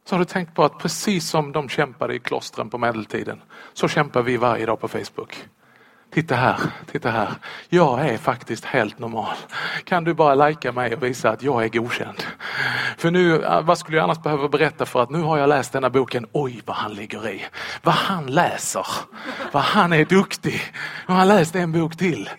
[0.05, 3.41] Så har du tänkt på att precis som de kämpade i klostren på medeltiden,
[3.73, 5.47] så kämpar vi varje dag på Facebook.
[6.13, 6.59] Titta här,
[6.91, 7.29] titta här.
[7.69, 9.35] Jag är faktiskt helt normal.
[9.83, 12.23] Kan du bara lajka mig och visa att jag är godkänd?
[12.97, 15.73] För nu, eh, vad skulle jag annars behöva berätta för att nu har jag läst
[15.73, 16.27] denna boken.
[16.31, 17.45] Oj vad han ligger i.
[17.83, 18.87] Vad han läser.
[19.51, 20.61] Vad han är duktig.
[21.07, 22.29] Nu har han läst en bok till.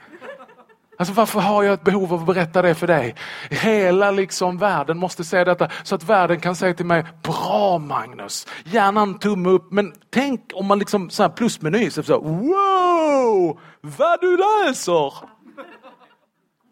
[0.99, 3.15] Alltså varför har jag ett behov av att berätta det för dig?
[3.51, 8.47] Hela liksom världen måste säga detta så att världen kan säga till mig, bra Magnus,
[8.65, 13.61] gärna en tumme upp, men tänk om man liksom så här plusmeny, så, så wow,
[13.81, 15.15] vad du läser!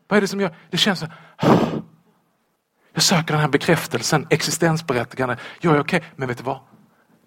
[0.08, 1.06] Vad är det som gör, det känns så
[2.94, 5.36] jag söker den här bekräftelsen, existensberättigande.
[5.60, 6.10] Jag är okej, okay.
[6.16, 6.60] men vet du vad?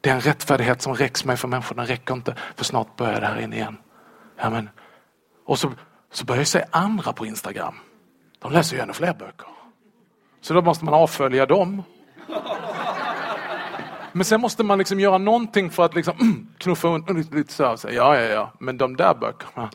[0.01, 3.21] Det är en rättfärdighet som räcks mig för människorna, den räcker inte, för snart börjar
[3.21, 3.77] det här in igen.
[4.37, 4.69] Ja, men,
[5.45, 5.71] och så
[6.11, 7.75] så börjar jag se andra på Instagram.
[8.39, 9.47] De läser ju ännu fler böcker.
[10.41, 11.83] Så då måste man avfölja dem.
[14.11, 17.63] Men sen måste man liksom göra någonting för att liksom, mm, knuffa undan lite så
[17.65, 17.91] här.
[17.91, 19.69] Ja, ja, ja, men de där böckerna,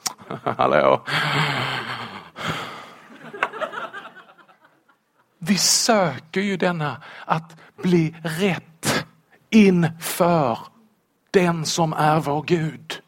[0.56, 1.02] hallå.
[5.38, 9.06] Vi söker ju denna att bli rätt
[9.50, 10.58] inför
[11.30, 13.01] den som är vår Gud.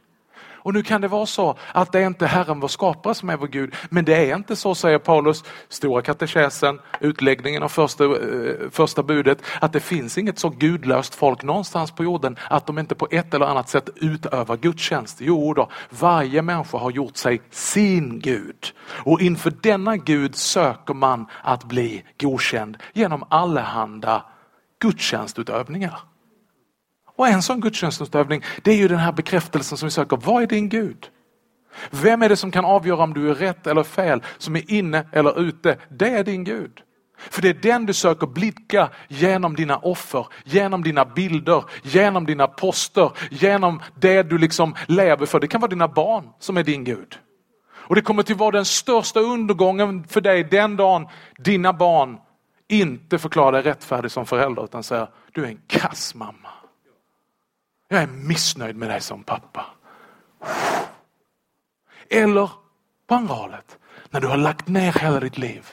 [0.65, 3.37] Och nu kan det vara så att det är inte Herren vår skapare som är
[3.37, 3.75] vår Gud.
[3.91, 9.43] Men det är inte så säger Paulus, stora katekesen, utläggningen av första, eh, första budet,
[9.61, 13.35] att det finns inget så gudlöst folk någonstans på jorden att de inte på ett
[13.35, 15.19] eller annat sätt utövar gudstjänst.
[15.21, 18.73] Jo då, varje människa har gjort sig sin Gud.
[18.91, 24.25] Och inför denna Gud söker man att bli godkänd genom allehanda
[24.79, 26.14] gudstjänstutövningar.
[27.17, 30.17] Och en sån gudstjänstutövning, det är ju den här bekräftelsen som vi söker.
[30.17, 31.11] Vad är din Gud?
[31.91, 35.07] Vem är det som kan avgöra om du är rätt eller fel, som är inne
[35.13, 35.79] eller ute?
[35.89, 36.81] Det är din Gud.
[37.17, 42.47] För det är den du söker blicka genom dina offer, genom dina bilder, genom dina
[42.47, 45.41] poster, genom det du liksom lever för.
[45.41, 47.19] Det kan vara dina barn som är din Gud.
[47.87, 52.19] Och det kommer till vara den största undergången för dig den dagen dina barn
[52.69, 56.44] inte förklarar dig rättfärdig som förälder utan säger du är en kass mamma.
[57.95, 59.67] Jag är missnöjd med dig som pappa.
[62.11, 62.51] Eller
[63.07, 63.79] på andra hållet,
[64.11, 65.67] när du har lagt ner hela ditt liv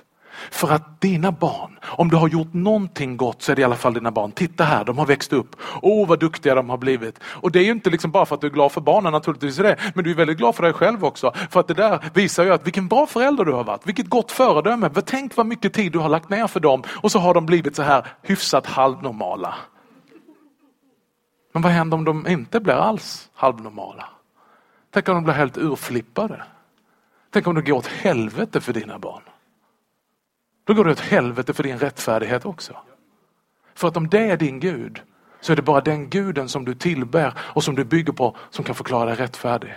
[0.52, 3.76] för att dina barn, om du har gjort någonting gott så är det i alla
[3.76, 4.32] fall dina barn.
[4.32, 5.56] Titta här, de har växt upp.
[5.82, 7.20] Åh oh, vad duktiga de har blivit.
[7.24, 9.60] Och det är ju inte liksom bara för att du är glad för barnen, naturligtvis
[9.60, 9.78] är det.
[9.96, 11.34] Men du är väldigt glad för dig själv också.
[11.50, 13.88] För att det där visar ju att vilken bra förälder du har varit.
[13.88, 14.90] Vilket gott föredöme.
[15.06, 16.84] Tänk vad mycket tid du har lagt ner för dem.
[16.90, 19.56] Och så har de blivit så här hyfsat halvnormala.
[21.52, 24.10] Men vad händer om de inte blir alls halvnormala?
[24.90, 26.44] Tänk om de blir helt urflippade?
[27.30, 29.24] Tänk om det går åt helvete för dina barn?
[30.64, 32.78] Då går det åt helvete för din rättfärdighet också.
[33.74, 35.02] För att om det är din Gud
[35.42, 38.66] så är det bara den guden som du tillber och som du bygger på som
[38.66, 39.76] kan förklara dig rättfärdig.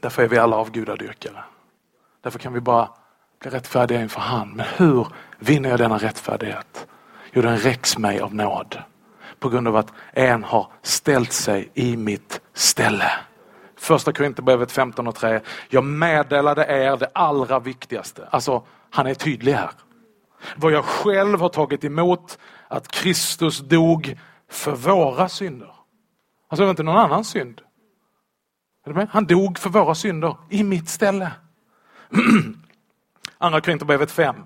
[0.00, 1.44] Därför är vi alla avgudadyrkare.
[2.20, 2.88] Därför kan vi bara
[3.38, 4.50] bli rättfärdiga inför han.
[4.50, 5.06] Men hur
[5.38, 6.86] vinner jag denna rättfärdighet?
[7.32, 8.82] Jo, den räcks mig av nåd
[9.40, 13.12] på grund av att en har ställt sig i mitt ställe.
[13.76, 15.40] Första Korinthierbrevet 15 och 3.
[15.68, 18.28] Jag meddelade er det allra viktigaste.
[18.30, 19.70] Alltså, han är tydlig här.
[20.56, 24.18] Vad jag själv har tagit emot, att Kristus dog
[24.50, 25.74] för våra synder.
[26.48, 27.60] Alltså det var inte någon annan synd.
[29.10, 31.32] Han dog för våra synder i mitt ställe.
[33.38, 34.36] Andra Korinthierbrevet 5,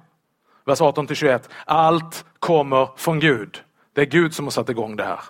[0.65, 1.49] vers 18 till 21.
[1.65, 3.63] Allt kommer från Gud
[3.95, 5.21] det är Gud som har satt igång det här.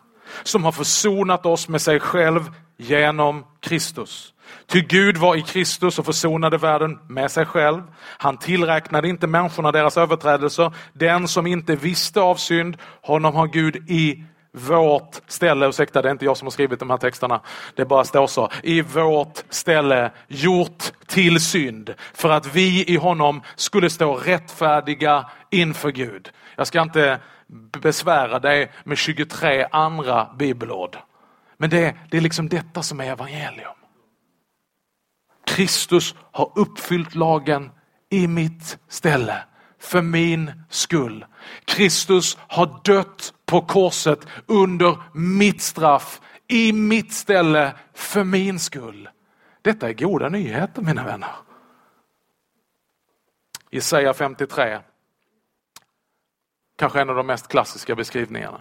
[0.42, 4.34] Som har försonat oss med sig själv genom Kristus.
[4.66, 7.82] Ty Gud var i Kristus och försonade världen med sig själv.
[8.18, 10.72] Han tillräknade inte människorna deras överträdelser.
[10.92, 16.12] Den som inte visste av synd, honom har Gud i vårt ställe, ursäkta det är
[16.12, 17.40] inte jag som har skrivit de här texterna,
[17.74, 23.42] det bara står så, i vårt ställe gjort till synd för att vi i honom
[23.56, 26.30] skulle stå rättfärdiga inför Gud.
[26.56, 27.20] Jag ska inte
[27.82, 30.96] besvära dig med 23 andra bibelord.
[31.56, 33.74] Men det, det är liksom detta som är evangelium.
[35.46, 37.70] Kristus har uppfyllt lagen
[38.10, 39.44] i mitt ställe
[39.78, 41.24] för min skull.
[41.64, 49.08] Kristus har dött på korset under mitt straff, i mitt ställe, för min skull.
[49.62, 51.30] Detta är goda nyheter mina vänner.
[53.70, 54.78] Jesaja 53
[56.76, 58.60] Kanske en av de mest klassiska beskrivningarna.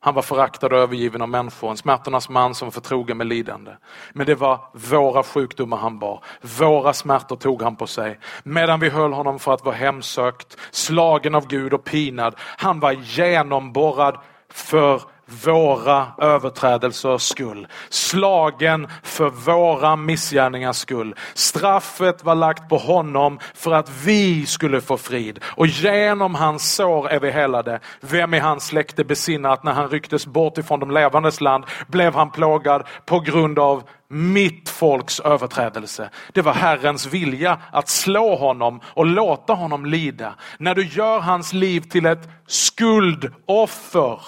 [0.00, 3.70] Han var föraktad och övergiven av människor, en smärtornas man som var förtrogen med lidande.
[4.12, 6.24] Men det var våra sjukdomar han bar,
[6.58, 8.18] våra smärtor tog han på sig.
[8.42, 12.34] Medan vi höll honom för att vara hemsökt, slagen av Gud och pinad.
[12.38, 14.18] Han var genomborrad
[14.48, 17.66] för våra överträdelsers skull.
[17.88, 21.14] Slagen för våra missgärningars skull.
[21.34, 25.38] Straffet var lagt på honom för att vi skulle få frid.
[25.44, 27.80] Och genom hans sår är vi helade.
[28.00, 32.14] Vem i hans släkte besinnar att när han rycktes bort ifrån de levandes land blev
[32.14, 36.10] han plågad på grund av mitt folks överträdelse.
[36.32, 40.34] Det var Herrens vilja att slå honom och låta honom lida.
[40.58, 44.18] När du gör hans liv till ett skuldoffer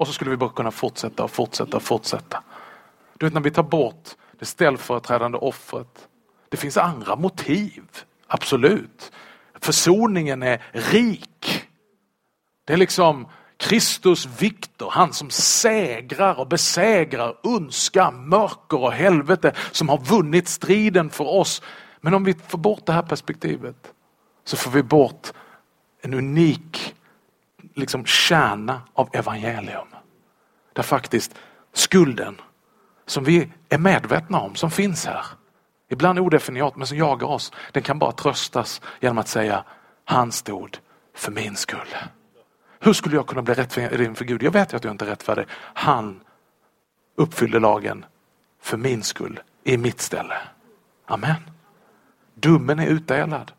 [0.00, 2.42] och så skulle vi bara kunna fortsätta och fortsätta och fortsätta.
[3.18, 4.08] Du vet när vi tar bort
[4.38, 6.08] det ställföreträdande offret.
[6.48, 7.82] Det finns andra motiv,
[8.26, 9.12] absolut.
[9.60, 11.64] Försoningen är rik.
[12.64, 19.88] Det är liksom Kristus Viktor, han som segrar och besegrar ondska, mörker och helvete, som
[19.88, 21.62] har vunnit striden för oss.
[22.00, 23.92] Men om vi får bort det här perspektivet
[24.44, 25.32] så får vi bort
[26.02, 26.94] en unik
[27.74, 29.88] liksom kärna av evangelium.
[30.72, 31.34] Där faktiskt
[31.72, 32.40] skulden
[33.06, 35.24] som vi är medvetna om, som finns här,
[35.88, 39.64] ibland odefinierat men som jagar oss, den kan bara tröstas genom att säga
[40.04, 40.78] han stod
[41.14, 41.96] för min skull.
[42.80, 44.42] Hur skulle jag kunna bli rättfärdig inför Gud?
[44.42, 45.46] Jag vet ju att jag inte är rättfärdig.
[45.74, 46.20] Han
[47.16, 48.04] uppfyllde lagen
[48.62, 50.36] för min skull, i mitt ställe.
[51.06, 51.50] Amen.
[52.34, 53.52] Domen är utdelad.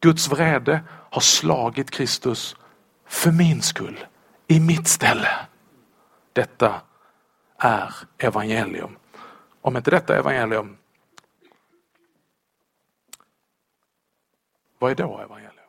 [0.00, 2.56] Guds vrede har slagit Kristus
[3.14, 4.06] för min skull,
[4.46, 5.28] i mitt ställe.
[6.32, 6.80] Detta
[7.56, 8.98] är evangelium.
[9.60, 10.76] Om inte detta är evangelium,
[14.78, 15.68] vad är då evangelium?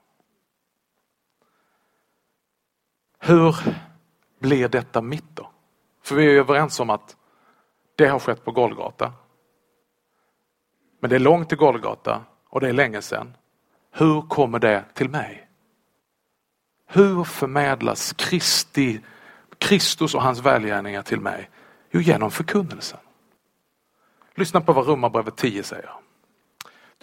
[3.20, 3.56] Hur
[4.40, 5.52] blir detta mitt då?
[6.04, 7.16] För vi är överens om att
[7.96, 9.14] det har skett på Golgata.
[11.00, 13.38] Men det är långt till Golgata och det är länge sedan.
[13.92, 15.45] Hur kommer det till mig?
[16.88, 19.00] Hur förmedlas Kristi,
[19.58, 21.50] Kristus och hans välgärningar till mig?
[21.92, 23.00] Jo, genom förkunnelsen.
[24.36, 25.90] Lyssna på vad Romarbrevet 10 säger.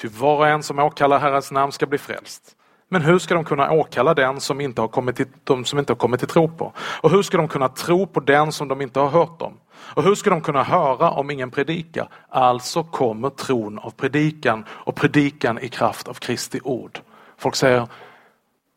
[0.01, 2.57] Ty var och en som åkallar Herrens namn ska bli frälst.
[2.89, 5.93] Men hur ska de kunna åkalla den som inte har kommit till, de som inte
[5.93, 6.73] har kommit till tro på?
[6.79, 9.61] Och hur ska de kunna tro på den som de inte har hört om?
[9.95, 12.09] Och hur ska de kunna höra om ingen predikar?
[12.29, 17.01] Alltså kommer tron av predikan och predikan i kraft av Kristi ord.
[17.39, 17.89] Folk säger,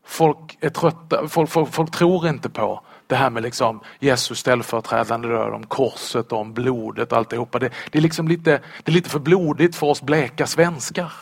[0.06, 5.28] folk är trötta, folk, folk, folk tror inte på det här med liksom Jesus ställföreträdande
[5.28, 7.58] död, om korset, om blodet alltihopa.
[7.58, 11.12] Det, det, är liksom lite, det är lite för blodigt för oss bleka svenskar.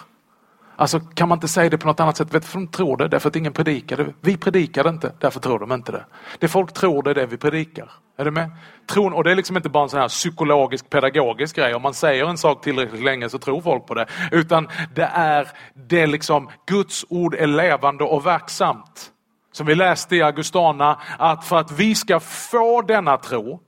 [0.76, 2.34] Alltså kan man inte säga det på något annat sätt?
[2.34, 3.08] Vet du för de tror det?
[3.08, 4.14] Därför att ingen predikar det.
[4.20, 6.04] Vi predikar det inte, därför tror de inte det.
[6.38, 7.90] Det folk tror det är det vi predikar.
[8.18, 8.50] Är du med?
[8.86, 11.74] Tron, och det är liksom inte bara en sån här psykologisk pedagogisk grej.
[11.74, 14.06] Om man säger en sak tillräckligt länge så tror folk på det.
[14.32, 15.48] Utan det är
[15.88, 19.10] det liksom, Guds ord är levande och verksamt.
[19.52, 23.60] Som vi läste i Augustana, att för att vi ska få denna tro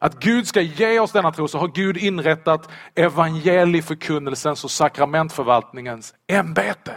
[0.00, 6.94] att Gud ska ge oss denna tro så har Gud inrättat evangelieförkunnelsens och sakramentförvaltningens ämbete.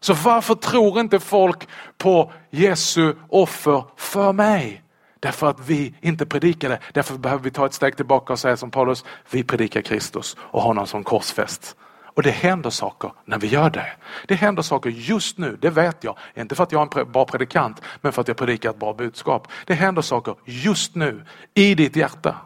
[0.00, 1.68] Så varför tror inte folk
[1.98, 4.82] på Jesu offer för mig?
[5.20, 6.80] Därför att vi inte predikar det.
[6.92, 10.62] Därför behöver vi ta ett steg tillbaka och säga som Paulus, vi predikar Kristus och
[10.62, 11.76] honom som korsfäst.
[12.16, 13.86] Och det händer saker när vi gör det.
[14.26, 16.18] Det händer saker just nu, det vet jag.
[16.34, 18.94] Inte för att jag är en bra predikant, men för att jag predikar ett bra
[18.94, 19.48] budskap.
[19.64, 21.24] Det händer saker just nu
[21.54, 22.36] i ditt hjärta.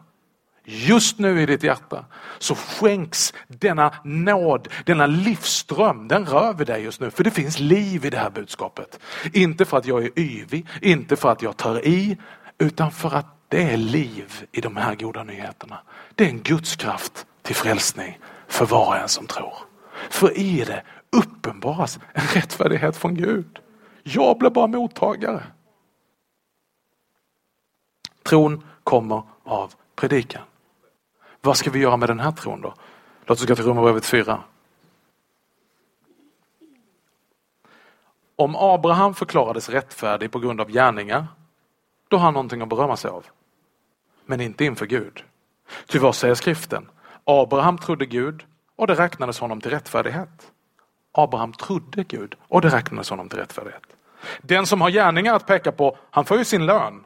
[0.64, 2.04] Just nu i ditt hjärta
[2.38, 7.10] så skänks denna nåd, denna livsström, den rör vid dig just nu.
[7.10, 9.00] För det finns liv i det här budskapet.
[9.32, 12.18] Inte för att jag är yvig, inte för att jag tar i,
[12.58, 15.78] utan för att det är liv i de här goda nyheterna.
[16.14, 18.18] Det är en Guds kraft till frälsning
[18.50, 19.54] för var och en som tror.
[20.10, 23.58] För i det uppenbaras en rättfärdighet från Gud.
[24.02, 25.42] Jag blir bara mottagare.
[28.22, 30.42] Tron kommer av predikan.
[31.40, 32.74] Vad ska vi göra med den här tron då?
[33.24, 34.42] Låt oss gå till Romarbrevet 4.
[38.36, 41.26] Om Abraham förklarades rättfärdig på grund av gärningar,
[42.08, 43.26] då har han någonting att berömma sig av.
[44.26, 45.24] Men inte inför Gud.
[45.86, 46.90] Ty vad säger skriften?
[47.30, 48.44] Abraham trodde Gud
[48.76, 50.52] och det räknades honom till rättfärdighet.
[51.12, 53.82] Abraham trodde Gud och det räknades honom till rättfärdighet.
[54.42, 57.04] Den som har gärningar att peka på, han får ju sin lön.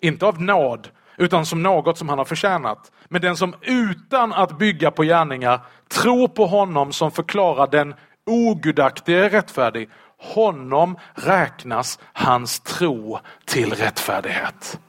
[0.00, 2.92] Inte av nåd, utan som något som han har förtjänat.
[3.08, 7.94] Men den som utan att bygga på gärningar tror på honom som förklarar den
[8.26, 14.80] ogudaktige rättfärdig, honom räknas hans tro till rättfärdighet.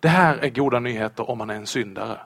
[0.00, 2.18] Det här är goda nyheter om man är en syndare.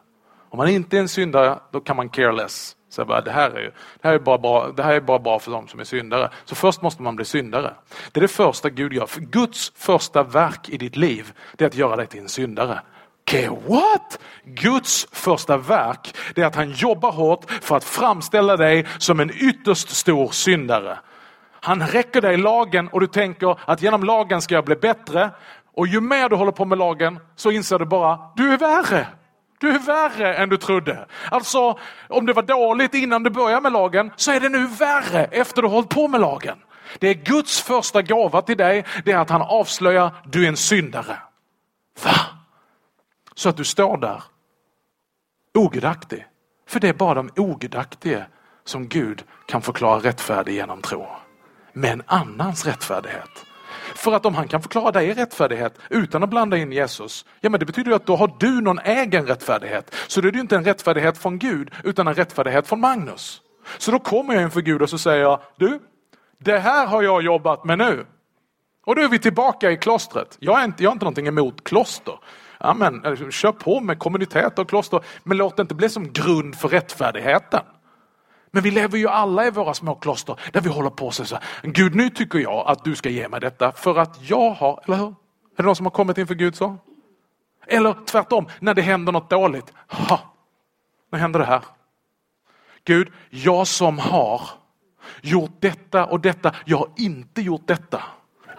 [0.51, 2.77] Om man inte är en syndare, då kan man careless.
[2.89, 3.71] Så bara, det, här är ju,
[4.03, 6.31] det, här är bara bra, det här är bara bra för de som är syndare.
[6.45, 7.75] Så först måste man bli syndare.
[8.13, 9.07] Det är det första Gud gör.
[9.07, 12.81] För Guds första verk i ditt liv, det är att göra dig till en syndare.
[13.23, 14.19] Okay, what?
[14.45, 19.31] Guds första verk, det är att han jobbar hårt för att framställa dig som en
[19.31, 20.99] ytterst stor syndare.
[21.61, 25.31] Han räcker dig lagen och du tänker att genom lagen ska jag bli bättre.
[25.75, 29.07] Och ju mer du håller på med lagen så inser du bara, du är värre.
[29.59, 31.07] Du är värre än du trodde.
[31.31, 31.79] Alltså,
[32.09, 35.63] om det var dåligt innan du började med lagen så är det nu värre efter
[35.63, 36.59] du hållit på med lagen.
[36.99, 40.57] Det är Guds första gåva till dig, det är att han avslöjar, du är en
[40.57, 41.19] syndare.
[42.05, 42.15] Va?
[43.35, 44.23] Så att du står där
[45.55, 46.27] ogudaktig.
[46.69, 48.27] För det är bara de ogudaktiga
[48.65, 51.07] som Gud kan förklara rättfärdig genom tro.
[51.73, 53.46] Med en annans rättfärdighet.
[53.97, 57.61] För att om han kan förklara dig rättfärdighet utan att blanda in Jesus, ja men
[57.61, 59.95] det betyder ju att då har du någon egen rättfärdighet.
[60.07, 63.41] Så då är det ju inte en rättfärdighet från Gud utan en rättfärdighet från Magnus.
[63.79, 65.81] Så då kommer jag inför Gud och så säger jag, du,
[66.39, 68.07] det här har jag jobbat med nu.
[68.87, 70.37] Och då är vi tillbaka i klostret.
[70.41, 72.15] Jag, är inte, jag har inte någonting emot kloster.
[72.59, 73.05] Amen.
[73.05, 76.69] Eh, kör på med kommunitet och kloster, men låt det inte bli som grund för
[76.69, 77.61] rättfärdigheten.
[78.57, 81.29] Men vi lever ju alla i våra små kloster där vi håller på och säger
[81.29, 84.51] så här, Gud nu tycker jag att du ska ge mig detta för att jag
[84.51, 85.07] har, eller hur?
[85.07, 85.15] Är
[85.57, 86.77] det någon som har kommit inför Gud så?
[87.67, 89.73] Eller tvärtom, när det händer något dåligt.
[89.89, 90.21] Ha,
[91.13, 91.63] nu händer det här.
[92.85, 94.43] Gud, jag som har
[95.21, 98.03] gjort detta och detta, jag har inte gjort detta.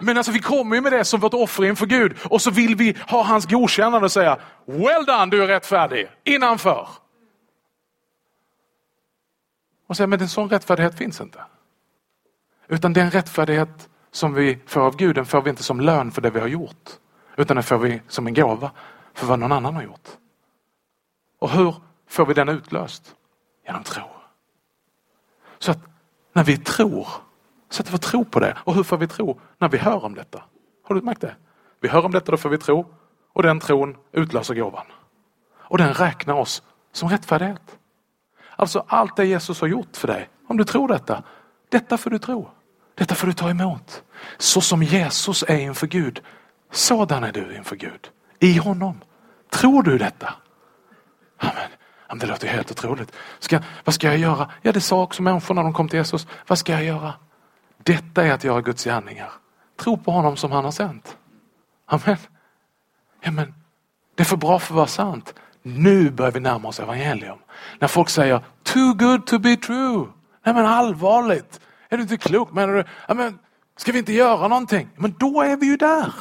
[0.00, 2.76] Men alltså vi kommer ju med det som vårt offer inför Gud och så vill
[2.76, 6.88] vi ha hans godkännande och säga Well done, du är rättfärdig, innanför.
[9.88, 11.44] Och säger, men en sån rättfärdighet finns inte.
[12.68, 16.22] Utan den rättfärdighet som vi får av Gud, den får vi inte som lön för
[16.22, 16.90] det vi har gjort.
[17.36, 18.70] Utan den får vi som en gåva
[19.14, 20.08] för vad någon annan har gjort.
[21.38, 21.74] Och hur
[22.06, 23.14] får vi den utlöst?
[23.66, 24.04] Genom tro.
[25.58, 25.78] Så att
[26.32, 27.08] när vi tror,
[27.70, 28.56] sätter vi tro på det.
[28.64, 29.40] Och hur får vi tro?
[29.58, 30.42] När vi hör om detta.
[30.84, 31.36] Har du märkt det?
[31.80, 32.86] Vi hör om detta, då får vi tro.
[33.32, 34.86] Och den tron utlöser gåvan.
[35.54, 36.62] Och den räknar oss
[36.92, 37.77] som rättfärdighet.
[38.58, 41.22] Alltså allt det Jesus har gjort för dig, om du tror detta,
[41.68, 42.50] detta får du tro.
[42.94, 44.02] Detta får du ta emot.
[44.38, 46.20] Så som Jesus är inför Gud,
[46.72, 48.08] sådan är du inför Gud.
[48.38, 49.00] I honom.
[49.50, 50.34] Tror du detta?
[51.36, 52.18] Amen.
[52.20, 53.12] Det låter helt otroligt.
[53.38, 54.50] Ska, vad ska jag göra?
[54.62, 56.26] Ja, det sa också människor när de kom till Jesus.
[56.46, 57.14] Vad ska jag göra?
[57.76, 59.30] Detta är att göra Guds gärningar.
[59.76, 61.16] Tro på honom som han har sänt.
[61.86, 62.16] Amen.
[63.20, 63.54] Ja, men,
[64.14, 65.34] det är för bra för att vara sant.
[65.76, 67.38] Nu börjar vi närma oss evangelium.
[67.78, 70.06] När folk säger too good to be true.
[70.44, 72.52] Nej men allvarligt, är du inte klok?
[72.52, 73.38] Menar du, ja, men,
[73.76, 74.88] ska vi inte göra någonting?
[74.96, 76.12] Men då är vi ju där.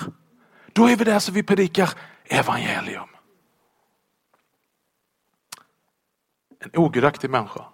[0.73, 1.89] Då är vi där så vi predikar
[2.25, 3.09] evangelium.
[6.59, 7.65] En ogudaktig människa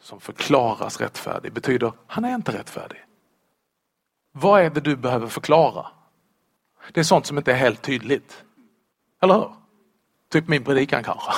[0.00, 2.98] som förklaras rättfärdig betyder han är inte rättfärdig.
[4.32, 5.86] Vad är det du behöver förklara?
[6.92, 8.44] Det är sånt som inte är helt tydligt.
[9.22, 9.61] Eller hur?
[10.32, 11.32] Typ min predikan kanske.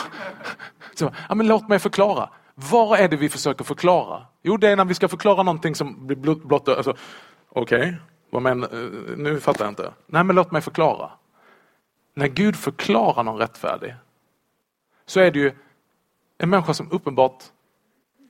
[0.95, 2.29] Så, ja, men låt mig förklara.
[2.55, 4.27] Vad är det vi försöker förklara?
[4.43, 6.69] Jo, det är när vi ska förklara någonting som blir blott...
[6.69, 6.97] Alltså,
[7.49, 7.97] Okej,
[8.31, 8.41] okay.
[8.43, 9.93] men eh, nu fattar jag inte.
[10.07, 11.11] Nej, men låt mig förklara.
[12.15, 13.95] När Gud förklarar någon rättfärdig
[15.07, 15.53] så är det ju
[16.39, 17.45] en människa som uppenbart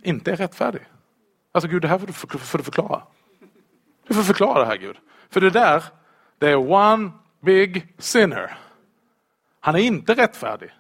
[0.03, 0.83] inte är rättfärdig.
[1.53, 3.03] Alltså Gud, det här får du, får du förklara.
[4.09, 4.97] Du får förklara det här Gud.
[5.31, 5.85] För det där,
[6.39, 7.11] det är one
[7.41, 8.59] big sinner.
[9.65, 10.71] Han är inte rättfärdig.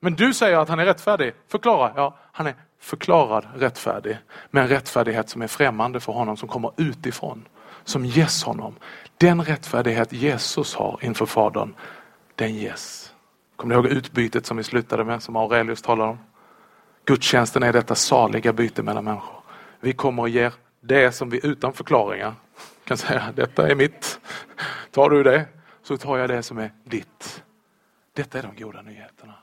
[0.00, 1.34] Men du säger att han är rättfärdig.
[1.48, 1.92] Förklara.
[1.96, 4.18] Ja, han är förklarad rättfärdig.
[4.50, 7.48] Med en rättfärdighet som är främmande för honom, som kommer utifrån.
[7.84, 8.74] Som ges honom.
[9.18, 11.74] Den rättfärdighet Jesus har inför Fadern,
[12.34, 13.12] den ges.
[13.56, 16.18] Kommer ni ihåg utbytet som vi slutade med, som Aurelius talade om?
[17.04, 19.42] Gudstjänsten är detta saliga byte mellan människor.
[19.80, 22.34] Vi kommer och ger det som vi utan förklaringar
[22.84, 24.20] kan säga, detta är mitt.
[24.90, 25.46] Tar du det
[25.88, 27.42] så tar jag det som är ditt.
[28.12, 29.34] Detta är de goda nyheterna.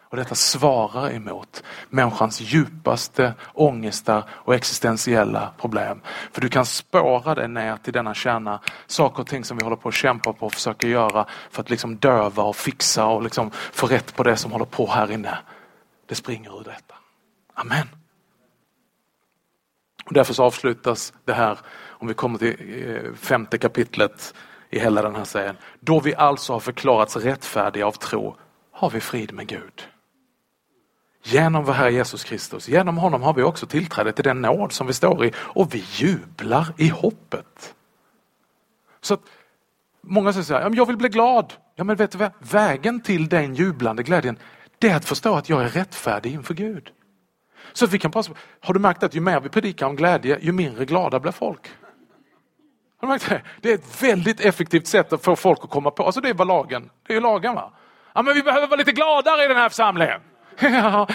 [0.00, 6.00] Och detta svarar emot människans djupaste ångestar och existentiella problem.
[6.32, 9.76] För du kan spåra det ner till denna kärna, saker och ting som vi håller
[9.76, 13.50] på att kämpa på och försöka göra för att liksom döva och fixa och liksom
[13.50, 15.38] få rätt på det som håller på här inne.
[16.06, 16.94] Det springer ur detta.
[17.54, 17.88] Amen.
[20.04, 21.58] Och därför så avslutas det här,
[21.88, 24.34] om vi kommer till eh, femte kapitlet
[24.74, 25.56] i hela den här serien.
[25.80, 28.36] Då vi alltså har förklarats rättfärdiga av tro
[28.70, 29.88] har vi frid med Gud.
[31.22, 34.86] Genom vår Herre Jesus Kristus, genom honom har vi också tillträde till den nåd som
[34.86, 37.74] vi står i och vi jublar i hoppet.
[39.00, 39.20] Så att
[40.00, 41.54] många säger så här, jag vill bli glad.
[41.74, 44.38] Ja men vet du vad, vägen till den jublande glädjen,
[44.78, 46.90] det är att förstå att jag är rättfärdig inför Gud.
[47.72, 50.52] Så vi kan passa, har du märkt att ju mer vi predikar om glädje, ju
[50.52, 51.70] mindre glada blir folk?
[53.00, 53.42] Har du märkt det?
[53.60, 56.34] det är ett väldigt effektivt sätt att få folk att komma på, alltså det är
[56.34, 57.72] vad lagen, det är lagen va.
[58.14, 60.20] Ja men vi behöver vara lite gladare i den här församlingen.
[60.60, 61.06] Ja,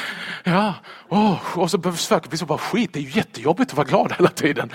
[0.44, 0.74] ja.
[1.10, 4.14] Oh, och så försöker vi så bara skit, det är ju jättejobbigt att vara glad
[4.18, 4.74] hela tiden.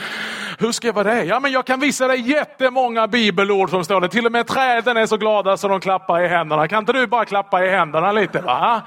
[0.59, 1.25] Hur ska jag vara det?
[1.25, 4.09] Ja, men jag kan visa dig jättemånga bibelord som står där.
[4.09, 6.69] Till och med träden är så glada så de klappar i händerna.
[6.69, 8.41] Kan inte du bara klappa i händerna lite?
[8.41, 8.83] Va?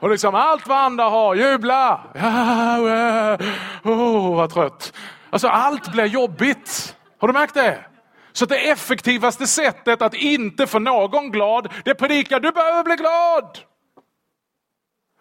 [0.00, 2.00] Och liksom allt vad andra har, jubla!
[2.14, 3.38] Ja,
[3.82, 4.92] oh, vad trött.
[5.30, 6.96] Alltså allt blir jobbigt.
[7.18, 7.84] Har du märkt det?
[8.32, 13.58] Så det effektivaste sättet att inte få någon glad, det predikar du behöver bli glad.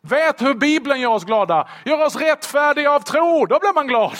[0.02, 1.68] Vet hur Bibeln gör oss glada.
[1.86, 4.18] Gör oss rättfärdiga av tro, då blir man glad.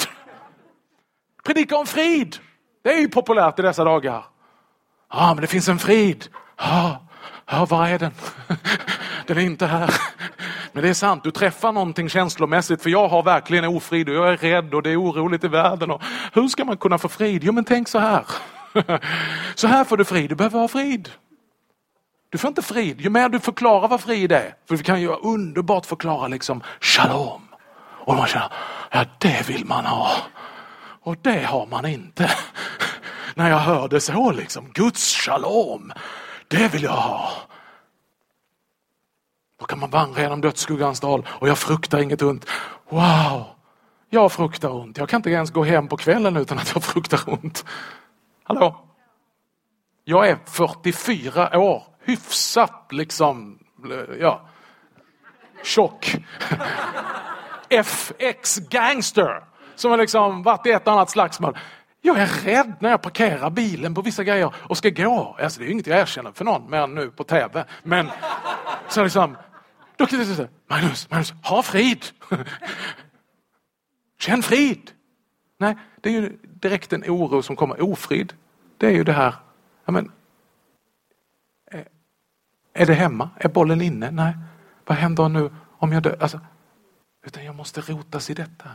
[1.44, 2.38] Predika om frid.
[2.84, 4.26] Det är ju populärt i dessa dagar.
[5.14, 6.28] Ja, men det finns en frid.
[6.56, 6.96] Ah,
[7.54, 8.12] ja var är den?
[9.28, 9.94] Den är inte här.
[10.72, 14.30] Men det är sant, du träffar någonting känslomässigt för jag har verkligen ofrid och jag
[14.34, 15.92] är rädd och det är oroligt i världen.
[15.92, 16.02] Och
[16.34, 17.44] hur ska man kunna få frid?
[17.44, 18.26] Jo men tänk så här.
[19.56, 21.10] Så här får du frid, du behöver ha frid.
[22.30, 23.02] Du får inte frid.
[23.02, 27.42] Ju mer du förklarar vad frid är, för vi kan ju underbart förklara liksom shalom.
[28.06, 28.52] Och man känner,
[28.92, 30.12] ja det vill man ha.
[31.04, 32.32] Och det har man inte.
[33.36, 35.94] När jag hörde så liksom, Guds shalom,
[36.48, 37.32] det vill jag ha.
[39.60, 42.46] Då kan man vandra genom dödsskuggans dal och jag fruktar inget ont.
[42.90, 43.46] Wow,
[44.10, 44.98] jag fruktar ont.
[44.98, 47.66] Jag kan inte ens gå hem på kvällen utan att jag fruktar ont.
[48.44, 48.86] Hallå?
[50.04, 53.60] Jag är 44 år hyfsat liksom,
[54.20, 54.50] ja,
[55.64, 56.16] tjock.
[57.70, 59.44] FX gangster
[59.76, 61.58] som har liksom varit i ett annat slagsmål.
[62.06, 65.38] Jag är rädd när jag parkerar bilen på vissa grejer och ska gå.
[65.40, 67.66] Alltså det är inget jag erkänner för någon mer än nu på tv.
[67.84, 68.10] Men
[68.88, 69.38] så liksom,
[69.96, 72.06] då kan jag säga Magnus, Magnus, ha frid.
[74.20, 74.92] Känn frid.
[75.58, 77.82] Nej, det är ju direkt en oro som kommer.
[77.82, 78.34] Ofrid,
[78.78, 79.36] det är ju det här,
[79.86, 80.12] ja men
[81.72, 81.86] eh,
[82.74, 83.30] är det hemma?
[83.38, 84.12] Är bollen inne?
[84.12, 84.34] Nej.
[84.86, 86.18] Vad händer nu om jag dör?
[86.20, 86.40] Alltså,
[87.26, 88.70] utan jag måste rotas i detta.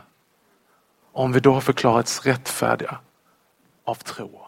[1.11, 2.99] Om vi då har förklarats rättfärdiga
[3.89, 4.41] av tro,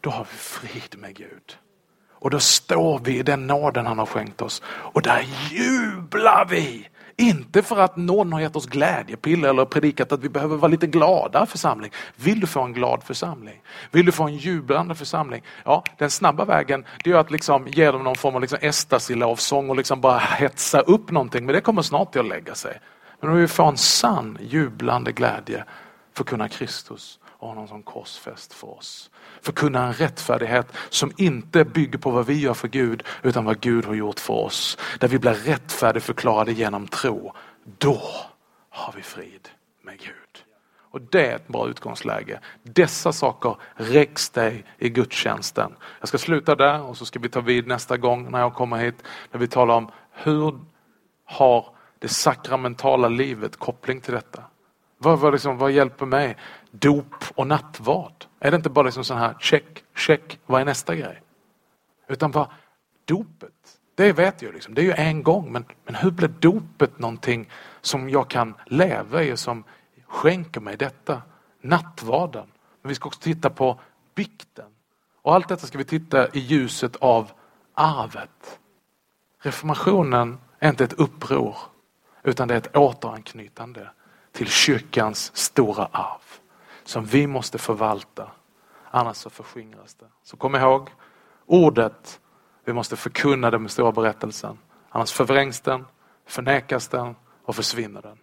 [0.00, 1.58] då har vi frid med Gud.
[2.10, 6.88] Och då står vi i den nåden han har skänkt oss och där jublar vi
[7.16, 10.86] inte för att någon har gett oss glädjepiller eller predikat att vi behöver vara lite
[10.86, 11.90] glada församling.
[12.16, 13.62] Vill du få en glad församling?
[13.90, 15.42] Vill du få en jublande församling?
[15.64, 19.70] Ja, den snabba vägen det är att liksom ge dem någon form av liksom estasilovsång
[19.70, 21.46] och liksom bara hetsa upp någonting.
[21.46, 22.80] Men det kommer snart till att lägga sig.
[23.20, 25.64] Men om vi får en sann jublande glädje
[26.14, 29.10] för kunna Kristus och honom som korsfäst för oss.
[29.42, 33.84] Förkunna en rättfärdighet som inte bygger på vad vi gör för Gud utan vad Gud
[33.84, 34.78] har gjort för oss.
[35.00, 37.32] Där vi blir rättfärdigförklarade genom tro.
[37.78, 38.00] Då
[38.70, 39.48] har vi frid
[39.82, 40.44] med Gud.
[40.90, 42.40] Och det är ett bra utgångsläge.
[42.62, 45.72] Dessa saker räcks dig i gudstjänsten.
[46.00, 48.76] Jag ska sluta där och så ska vi ta vid nästa gång när jag kommer
[48.76, 49.02] hit.
[49.32, 50.58] När vi talar om hur
[51.24, 51.66] har
[51.98, 54.42] det sakramentala livet koppling till detta?
[54.98, 56.36] Vad, vad, liksom, vad hjälper mig?
[56.78, 58.24] Dop och nattvard.
[58.40, 61.22] Är det inte bara liksom sån här check, check, vad är nästa grej?
[62.08, 62.48] Utan vad,
[63.04, 66.98] dopet, det vet jag liksom, det är ju en gång, men, men hur blir dopet
[66.98, 67.50] någonting
[67.80, 69.64] som jag kan leva i och som
[70.06, 71.22] skänker mig detta?
[71.60, 72.46] Nattvarden.
[72.82, 73.80] Men vi ska också titta på
[74.14, 74.70] bikten.
[75.22, 77.30] Och allt detta ska vi titta i ljuset av
[77.74, 78.60] arvet.
[79.40, 81.56] Reformationen är inte ett uppror,
[82.22, 83.88] utan det är ett återanknytande
[84.32, 86.33] till kyrkans stora arv
[86.84, 88.30] som vi måste förvalta.
[88.90, 90.06] Annars så förskingras det.
[90.22, 90.90] Så kom ihåg,
[91.46, 92.20] ordet,
[92.64, 94.58] vi måste förkunna den stora berättelsen.
[94.90, 95.86] Annars förvrängs den,
[96.26, 98.18] förnekas den och försvinner den.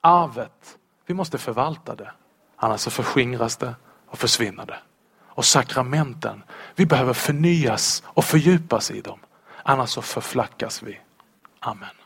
[0.00, 2.12] Arvet, vi måste förvalta det.
[2.56, 3.74] Annars så förskingras det
[4.06, 4.78] och försvinner det.
[5.34, 6.42] Och sakramenten,
[6.74, 9.18] vi behöver förnyas och fördjupas i dem.
[9.62, 11.00] Annars så förflackas vi.
[11.60, 12.01] Amen.